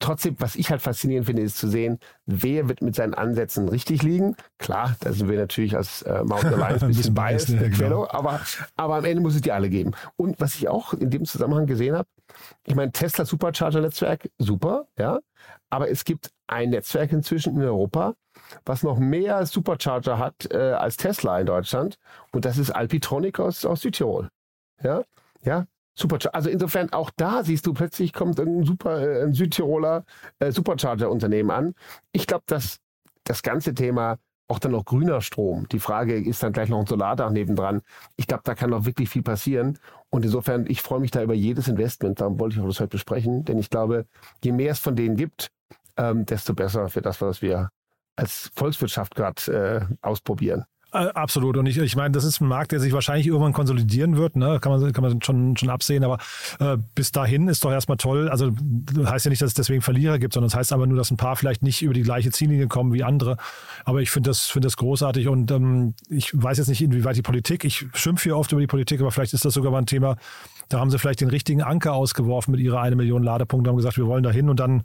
Trotzdem, 0.00 0.34
was 0.38 0.56
ich 0.56 0.70
halt 0.70 0.82
faszinierend 0.82 1.26
finde, 1.26 1.42
ist 1.42 1.58
zu 1.58 1.68
sehen, 1.68 1.98
wer 2.26 2.68
wird 2.68 2.82
mit 2.82 2.96
seinen 2.96 3.14
Ansätzen 3.14 3.68
richtig 3.68 4.02
liegen. 4.02 4.34
Klar, 4.58 4.96
da 5.00 5.12
sind 5.12 5.28
wir 5.28 5.38
natürlich 5.38 5.76
als 5.76 6.02
äh, 6.02 6.24
Mountain 6.24 6.54
Alliance 6.60 6.86
ein 6.86 6.88
bisschen 6.88 7.14
biased, 7.14 7.50
ja, 7.50 7.68
genau. 7.68 8.08
aber, 8.08 8.40
aber 8.76 8.96
am 8.96 9.04
Ende 9.04 9.22
muss 9.22 9.36
es 9.36 9.42
die 9.42 9.52
alle 9.52 9.68
geben. 9.68 9.92
Und 10.16 10.40
was 10.40 10.56
ich 10.56 10.68
auch 10.68 10.94
in 10.94 11.10
dem 11.10 11.24
Zusammenhang 11.24 11.66
gesehen 11.66 11.94
habe, 11.94 12.08
ich 12.66 12.74
meine, 12.74 12.90
Tesla 12.90 13.24
Supercharger 13.26 13.80
Netzwerk, 13.80 14.28
super, 14.38 14.86
ja, 14.98 15.20
aber 15.68 15.90
es 15.90 16.04
gibt 16.04 16.30
ein 16.46 16.70
Netzwerk 16.70 17.12
inzwischen 17.12 17.54
in 17.56 17.62
Europa, 17.62 18.14
was 18.64 18.82
noch 18.82 18.98
mehr 18.98 19.44
Supercharger 19.46 20.18
hat 20.18 20.50
äh, 20.50 20.56
als 20.56 20.96
Tesla 20.96 21.38
in 21.40 21.46
Deutschland. 21.46 21.98
Und 22.32 22.44
das 22.44 22.58
ist 22.58 22.70
Alpitronic 22.70 23.40
aus, 23.40 23.64
aus 23.64 23.82
Südtirol. 23.82 24.28
Ja, 24.82 25.02
ja, 25.42 25.66
Supercharger. 25.94 26.34
Also 26.34 26.50
insofern 26.50 26.92
auch 26.92 27.10
da 27.16 27.44
siehst 27.44 27.66
du 27.66 27.74
plötzlich 27.74 28.12
kommt 28.12 28.38
ein 28.40 28.64
super 28.64 29.00
äh, 29.00 29.22
ein 29.22 29.34
Südtiroler 29.34 30.04
äh, 30.38 30.52
Supercharger-Unternehmen 30.52 31.50
an. 31.50 31.74
Ich 32.12 32.26
glaube, 32.26 32.44
dass 32.46 32.78
das 33.24 33.42
ganze 33.42 33.74
Thema 33.74 34.18
auch 34.50 34.58
dann 34.58 34.72
noch 34.72 34.84
grüner 34.84 35.20
Strom. 35.20 35.68
Die 35.68 35.78
Frage 35.78 36.20
ist 36.20 36.42
dann 36.42 36.52
gleich 36.52 36.68
noch 36.68 36.80
ein 36.80 36.86
Solardach 36.86 37.30
nebendran. 37.30 37.82
Ich 38.16 38.26
glaube, 38.26 38.42
da 38.44 38.54
kann 38.54 38.70
noch 38.70 38.84
wirklich 38.84 39.08
viel 39.08 39.22
passieren. 39.22 39.78
Und 40.10 40.24
insofern, 40.24 40.66
ich 40.66 40.82
freue 40.82 40.98
mich 40.98 41.12
da 41.12 41.22
über 41.22 41.34
jedes 41.34 41.68
Investment. 41.68 42.20
Darum 42.20 42.40
wollte 42.40 42.56
ich 42.56 42.62
auch 42.62 42.66
das 42.66 42.80
heute 42.80 42.88
besprechen. 42.88 43.44
Denn 43.44 43.58
ich 43.58 43.70
glaube, 43.70 44.06
je 44.42 44.50
mehr 44.50 44.72
es 44.72 44.80
von 44.80 44.96
denen 44.96 45.16
gibt, 45.16 45.52
ähm, 45.96 46.26
desto 46.26 46.54
besser 46.54 46.88
für 46.88 47.00
das, 47.00 47.20
was 47.20 47.42
wir 47.42 47.70
als 48.20 48.50
Volkswirtschaft 48.54 49.14
gerade 49.14 49.88
äh, 49.90 49.94
ausprobieren. 50.06 50.64
Äh, 50.92 51.08
absolut. 51.14 51.56
Und 51.56 51.66
ich, 51.66 51.78
ich 51.78 51.94
meine, 51.94 52.10
das 52.12 52.24
ist 52.24 52.40
ein 52.40 52.48
Markt, 52.48 52.72
der 52.72 52.80
sich 52.80 52.92
wahrscheinlich 52.92 53.26
irgendwann 53.26 53.52
konsolidieren 53.52 54.16
wird. 54.16 54.36
Ne? 54.36 54.58
Kann 54.60 54.72
man, 54.72 54.92
kann 54.92 55.04
man 55.04 55.22
schon, 55.22 55.56
schon 55.56 55.70
absehen. 55.70 56.02
Aber 56.02 56.18
äh, 56.58 56.76
bis 56.94 57.12
dahin 57.12 57.48
ist 57.48 57.64
doch 57.64 57.70
erstmal 57.70 57.96
toll. 57.96 58.28
Also 58.28 58.50
das 58.60 59.08
heißt 59.08 59.24
ja 59.26 59.30
nicht, 59.30 59.42
dass 59.42 59.48
es 59.48 59.54
deswegen 59.54 59.82
Verlierer 59.82 60.18
gibt, 60.18 60.34
sondern 60.34 60.48
es 60.48 60.52
das 60.52 60.58
heißt 60.58 60.72
aber 60.72 60.86
nur, 60.86 60.98
dass 60.98 61.10
ein 61.10 61.16
paar 61.16 61.36
vielleicht 61.36 61.62
nicht 61.62 61.82
über 61.82 61.94
die 61.94 62.02
gleiche 62.02 62.30
Ziellinie 62.30 62.66
kommen 62.66 62.92
wie 62.92 63.04
andere. 63.04 63.36
Aber 63.84 64.00
ich 64.00 64.10
finde 64.10 64.30
das, 64.30 64.46
finde 64.46 64.66
das 64.66 64.76
großartig. 64.76 65.28
Und 65.28 65.50
ähm, 65.52 65.94
ich 66.08 66.30
weiß 66.34 66.58
jetzt 66.58 66.68
nicht, 66.68 66.82
inwieweit 66.82 67.16
die 67.16 67.22
Politik, 67.22 67.64
ich 67.64 67.86
schimpfe 67.94 68.24
hier 68.24 68.36
oft 68.36 68.50
über 68.50 68.60
die 68.60 68.66
Politik, 68.66 69.00
aber 69.00 69.12
vielleicht 69.12 69.32
ist 69.32 69.44
das 69.44 69.54
sogar 69.54 69.70
mal 69.70 69.78
ein 69.78 69.86
Thema, 69.86 70.16
da 70.68 70.80
haben 70.80 70.90
sie 70.90 70.98
vielleicht 70.98 71.20
den 71.20 71.30
richtigen 71.30 71.62
Anker 71.62 71.94
ausgeworfen 71.94 72.52
mit 72.52 72.60
ihrer 72.60 72.80
eine 72.80 72.96
Million 72.96 73.22
Ladepunkte 73.22 73.70
und 73.70 73.72
haben 73.72 73.76
gesagt, 73.76 73.96
wir 73.96 74.06
wollen 74.06 74.22
da 74.22 74.30
hin 74.30 74.48
und 74.48 74.58
dann 74.58 74.82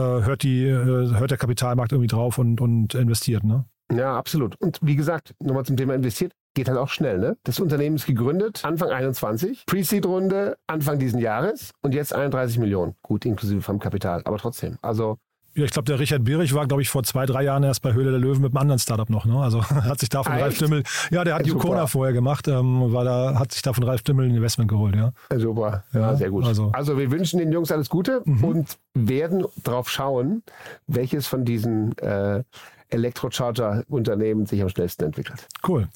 hört, 0.00 0.42
die, 0.42 0.64
äh, 0.66 0.74
hört 1.18 1.30
der 1.30 1.38
Kapitalmarkt 1.38 1.92
irgendwie 1.92 2.08
drauf 2.08 2.38
und, 2.38 2.60
und 2.60 2.94
investiert. 2.94 3.44
Ne? 3.44 3.64
Ja, 3.92 4.16
absolut. 4.16 4.56
Und 4.60 4.78
wie 4.82 4.96
gesagt, 4.96 5.34
nochmal 5.40 5.64
zum 5.64 5.76
Thema 5.76 5.94
investiert, 5.94 6.32
geht 6.54 6.68
halt 6.68 6.78
auch 6.78 6.88
schnell. 6.88 7.18
Ne? 7.18 7.36
Das 7.44 7.60
Unternehmen 7.60 7.96
ist 7.96 8.06
gegründet 8.06 8.64
Anfang 8.64 8.90
21, 8.90 9.64
Pre-Seed-Runde 9.66 10.56
Anfang 10.66 10.98
diesen 10.98 11.18
Jahres 11.18 11.72
und 11.82 11.94
jetzt 11.94 12.14
31 12.14 12.58
Millionen. 12.58 12.94
Gut, 13.02 13.24
inklusive 13.24 13.62
vom 13.62 13.78
Kapital, 13.78 14.22
aber 14.24 14.38
trotzdem. 14.38 14.78
Also 14.82 15.18
ja, 15.54 15.64
ich 15.64 15.70
glaube, 15.70 15.86
der 15.86 15.98
Richard 15.98 16.24
Bierich 16.24 16.54
war, 16.54 16.66
glaube 16.66 16.82
ich, 16.82 16.88
vor 16.88 17.02
zwei, 17.02 17.26
drei 17.26 17.44
Jahren 17.44 17.62
erst 17.62 17.82
bei 17.82 17.92
Höhle 17.92 18.10
der 18.10 18.20
Löwen 18.20 18.40
mit 18.40 18.52
einem 18.52 18.58
anderen 18.58 18.78
Startup 18.78 19.08
noch. 19.10 19.26
Ne? 19.26 19.36
Also 19.36 19.62
hat 19.68 20.00
sich 20.00 20.08
da 20.08 20.22
von 20.22 20.32
Ralf 20.32 20.56
Stimmel, 20.56 20.82
ja, 21.10 21.24
der 21.24 21.34
hat 21.34 21.46
ja, 21.46 21.52
Yukona 21.52 21.86
vorher 21.86 22.14
gemacht, 22.14 22.48
ähm, 22.48 22.92
war 22.92 23.04
da, 23.04 23.38
hat 23.38 23.52
sich 23.52 23.62
da 23.62 23.72
von 23.72 23.84
Ralf 23.84 24.00
Stimmel 24.00 24.26
ein 24.26 24.34
Investment 24.34 24.70
geholt, 24.70 24.94
ja. 24.96 25.12
Super, 25.36 25.84
ja, 25.92 26.00
ja 26.00 26.16
sehr 26.16 26.30
gut. 26.30 26.44
Also. 26.44 26.70
also 26.72 26.98
wir 26.98 27.10
wünschen 27.10 27.38
den 27.38 27.52
Jungs 27.52 27.70
alles 27.70 27.88
Gute 27.90 28.22
mhm. 28.24 28.44
und 28.44 28.78
werden 28.94 29.44
drauf 29.62 29.90
schauen, 29.90 30.42
welches 30.86 31.26
von 31.26 31.44
diesen 31.44 31.96
äh, 31.98 32.42
Elektrocharger-Unternehmen 32.88 34.46
sich 34.46 34.62
am 34.62 34.68
schnellsten 34.68 35.04
entwickelt. 35.04 35.48
Cool. 35.66 35.88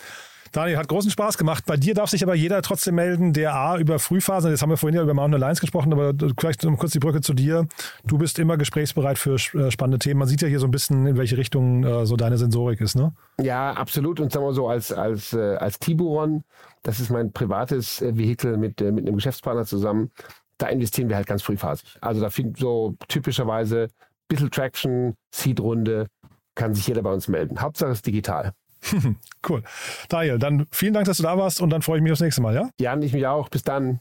Daniel, 0.53 0.79
hat 0.79 0.89
großen 0.89 1.11
Spaß 1.11 1.39
gemacht. 1.39 1.65
Bei 1.67 1.77
dir 1.77 1.95
darf 1.95 2.11
sich 2.11 2.23
aber 2.23 2.35
jeder 2.35 2.63
trotzdem 2.63 2.97
melden, 2.97 3.33
der 3.33 3.55
A 3.55 3.79
über 3.79 3.99
Frühphasen, 3.99 4.51
jetzt 4.51 4.63
haben 4.63 4.71
wir 4.71 4.77
vorhin 4.77 4.97
ja 4.97 5.03
über 5.03 5.15
Mountain 5.15 5.43
Alliance 5.43 5.61
gesprochen, 5.61 5.93
aber 5.93 6.13
vielleicht 6.39 6.65
noch 6.65 6.79
kurz 6.79 6.93
die 6.93 6.99
Brücke 6.99 7.21
zu 7.21 7.35
dir. 7.35 7.67
Du 8.05 8.19
bist 8.19 8.39
immer 8.39 8.57
gesprächsbereit 8.57 9.19
für 9.19 9.35
äh, 9.35 9.71
spannende 9.71 9.99
Themen. 9.99 10.19
Man 10.19 10.29
sieht 10.29 10.43
ja 10.43 10.49
hier 10.49 10.61
so 10.61 10.67
ein 10.67 10.71
bisschen, 10.71 11.07
in 11.07 11.17
welche 11.17 11.37
Richtung 11.37 11.85
äh, 11.85 12.07
so 12.07 12.17
deine 12.17 12.39
Sensorik 12.39 12.81
ist, 12.81 12.97
ne? 12.97 13.13
Ja, 13.41 13.73
absolut. 13.73 14.21
Und 14.21 14.33
sagen 14.33 14.47
wir 14.47 14.53
so, 14.53 14.69
als, 14.69 14.93
als, 14.93 15.33
äh, 15.33 15.57
als 15.57 15.79
Tiburon, 15.79 16.45
das 16.83 17.01
ist 17.01 17.11
mein 17.11 17.33
privates 17.33 18.01
Vehikel 18.01 18.57
mit, 18.57 18.81
mit 18.81 19.07
einem 19.07 19.17
Geschäftspartner 19.17 19.65
zusammen, 19.65 20.11
da 20.59 20.69
investieren 20.69 21.09
wir 21.09 21.17
halt 21.17 21.27
ganz 21.27 21.43
frühphasig. 21.43 21.99
Also 22.01 22.21
da 22.21 22.31
findet 22.31 22.59
so 22.59 22.97
typischerweise 23.09 23.85
ein 23.85 23.89
bisschen 24.29 24.51
Traction, 24.51 25.15
Seed-Runde, 25.35 26.07
kann 26.55 26.75
sich 26.75 26.87
jeder 26.87 27.03
bei 27.03 27.13
uns 27.13 27.29
melden. 27.29 27.61
Hauptsache 27.61 27.91
es 27.91 27.99
ist 27.99 28.07
digital. 28.07 28.53
cool. 29.49 29.63
Daniel, 30.09 30.39
dann 30.39 30.67
vielen 30.71 30.95
Dank, 30.95 31.07
dass 31.07 31.19
du 31.19 31.23
da 31.23 31.37
warst 31.37 31.61
und 31.61 31.71
dann 31.71 31.83
freue 31.83 31.99
ich 31.99 32.03
mich 32.03 32.13
aufs 32.13 32.21
nächste 32.21 32.43
Mal, 32.43 32.55
ja? 32.55 32.71
Jan, 32.81 33.03
ich 33.03 33.13
mich 33.13 33.27
auch. 33.27 33.49
Bis 33.49 33.63
dann. 33.63 34.01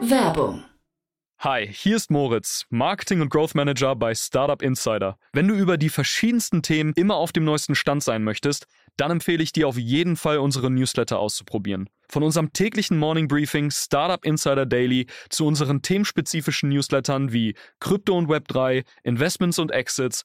Werbung. 0.00 0.64
Hi, 1.44 1.66
hier 1.66 1.96
ist 1.96 2.08
Moritz, 2.08 2.66
Marketing 2.70 3.20
und 3.20 3.28
Growth 3.28 3.56
Manager 3.56 3.96
bei 3.96 4.14
Startup 4.14 4.62
Insider. 4.62 5.18
Wenn 5.32 5.48
du 5.48 5.56
über 5.56 5.76
die 5.76 5.88
verschiedensten 5.88 6.62
Themen 6.62 6.92
immer 6.94 7.16
auf 7.16 7.32
dem 7.32 7.42
neuesten 7.42 7.74
Stand 7.74 8.04
sein 8.04 8.22
möchtest, 8.22 8.68
dann 8.96 9.10
empfehle 9.10 9.42
ich 9.42 9.50
dir 9.50 9.66
auf 9.66 9.76
jeden 9.76 10.14
Fall 10.14 10.38
unsere 10.38 10.70
Newsletter 10.70 11.18
auszuprobieren. 11.18 11.90
Von 12.08 12.22
unserem 12.22 12.52
täglichen 12.52 12.96
Morning 12.96 13.26
Briefing 13.26 13.72
Startup 13.72 14.24
Insider 14.24 14.66
Daily 14.66 15.08
zu 15.30 15.44
unseren 15.44 15.82
themenspezifischen 15.82 16.68
Newslettern 16.68 17.32
wie 17.32 17.56
Krypto 17.80 18.16
und 18.16 18.28
Web3, 18.28 18.84
Investments 19.02 19.58
und 19.58 19.72
Exits 19.72 20.24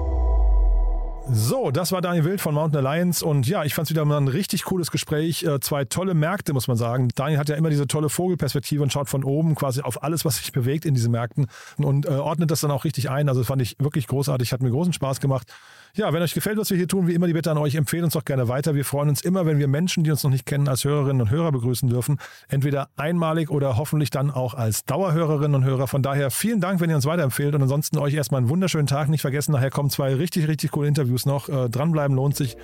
So, 1.33 1.71
das 1.71 1.93
war 1.93 2.01
Daniel 2.01 2.25
Wild 2.25 2.41
von 2.41 2.53
Mountain 2.53 2.85
Alliance 2.85 3.25
und 3.25 3.47
ja, 3.47 3.63
ich 3.63 3.73
fand 3.73 3.85
es 3.85 3.91
wieder 3.91 4.03
mal 4.03 4.17
ein 4.17 4.27
richtig 4.27 4.65
cooles 4.65 4.91
Gespräch. 4.91 5.43
Äh, 5.43 5.61
zwei 5.61 5.85
tolle 5.85 6.13
Märkte, 6.13 6.51
muss 6.51 6.67
man 6.67 6.75
sagen. 6.75 7.07
Daniel 7.15 7.39
hat 7.39 7.47
ja 7.47 7.55
immer 7.55 7.69
diese 7.69 7.87
tolle 7.87 8.09
Vogelperspektive 8.09 8.83
und 8.83 8.91
schaut 8.91 9.07
von 9.07 9.23
oben 9.23 9.55
quasi 9.55 9.79
auf 9.81 10.03
alles, 10.03 10.25
was 10.25 10.37
sich 10.37 10.51
bewegt 10.51 10.85
in 10.85 10.93
diesen 10.93 11.13
Märkten 11.13 11.47
und 11.77 12.05
äh, 12.05 12.09
ordnet 12.09 12.51
das 12.51 12.59
dann 12.59 12.71
auch 12.71 12.83
richtig 12.83 13.09
ein. 13.09 13.29
Also 13.29 13.45
fand 13.45 13.61
ich 13.61 13.77
wirklich 13.79 14.07
großartig, 14.07 14.51
hat 14.51 14.61
mir 14.61 14.71
großen 14.71 14.91
Spaß 14.91 15.21
gemacht. 15.21 15.47
Ja, 15.93 16.13
wenn 16.13 16.21
euch 16.21 16.33
gefällt, 16.33 16.57
was 16.57 16.69
wir 16.69 16.77
hier 16.77 16.87
tun, 16.87 17.07
wie 17.07 17.13
immer 17.13 17.27
die 17.27 17.33
Bitte 17.33 17.51
an 17.51 17.57
euch, 17.57 17.75
empfehlt 17.75 18.03
uns 18.03 18.13
doch 18.13 18.23
gerne 18.23 18.47
weiter. 18.47 18.75
Wir 18.75 18.85
freuen 18.85 19.09
uns 19.09 19.21
immer, 19.21 19.45
wenn 19.45 19.59
wir 19.59 19.67
Menschen, 19.67 20.05
die 20.05 20.11
uns 20.11 20.23
noch 20.23 20.31
nicht 20.31 20.45
kennen, 20.45 20.69
als 20.69 20.85
Hörerinnen 20.85 21.21
und 21.21 21.31
Hörer 21.31 21.51
begrüßen 21.51 21.89
dürfen. 21.89 22.17
Entweder 22.47 22.87
einmalig 22.95 23.49
oder 23.49 23.75
hoffentlich 23.75 24.09
dann 24.09 24.31
auch 24.31 24.53
als 24.53 24.85
Dauerhörerinnen 24.85 25.55
und 25.55 25.65
Hörer. 25.65 25.87
Von 25.87 26.01
daher 26.01 26.31
vielen 26.31 26.61
Dank, 26.61 26.79
wenn 26.79 26.89
ihr 26.89 26.95
uns 26.95 27.05
weiterempfehlt. 27.05 27.55
Und 27.55 27.61
ansonsten 27.63 27.97
euch 27.97 28.13
erstmal 28.13 28.39
einen 28.39 28.49
wunderschönen 28.49 28.87
Tag. 28.87 29.09
Nicht 29.09 29.21
vergessen, 29.21 29.51
nachher 29.51 29.69
kommen 29.69 29.89
zwei 29.89 30.15
richtig, 30.15 30.47
richtig 30.47 30.71
coole 30.71 30.87
Interviews 30.87 31.20
noch. 31.25 31.49
Äh, 31.49 31.69
dranbleiben 31.69 32.15
lohnt 32.15 32.35
sich. 32.35 32.57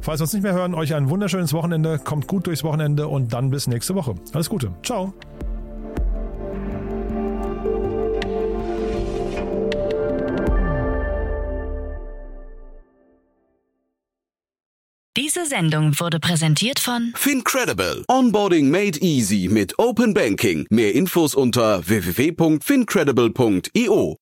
Falls 0.00 0.20
wir 0.20 0.24
uns 0.24 0.32
nicht 0.32 0.42
mehr 0.42 0.54
hören, 0.54 0.74
euch 0.74 0.94
ein 0.94 1.10
wunderschönes 1.10 1.52
Wochenende. 1.52 1.98
Kommt 1.98 2.26
gut 2.26 2.46
durchs 2.46 2.64
Wochenende 2.64 3.08
und 3.08 3.32
dann 3.32 3.50
bis 3.50 3.66
nächste 3.66 3.94
Woche. 3.94 4.14
Alles 4.32 4.48
Gute. 4.48 4.72
Ciao. 4.82 5.12
Diese 15.16 15.44
Sendung 15.44 15.98
wurde 16.00 16.20
präsentiert 16.20 16.78
von 16.78 17.12
Fincredible. 17.14 18.04
Onboarding 18.08 18.70
made 18.70 18.98
easy 19.00 19.48
mit 19.50 19.78
Open 19.78 20.14
Banking. 20.14 20.66
Mehr 20.70 20.94
Infos 20.94 21.34
unter 21.34 21.86
www.fincredible.io. 21.86 24.21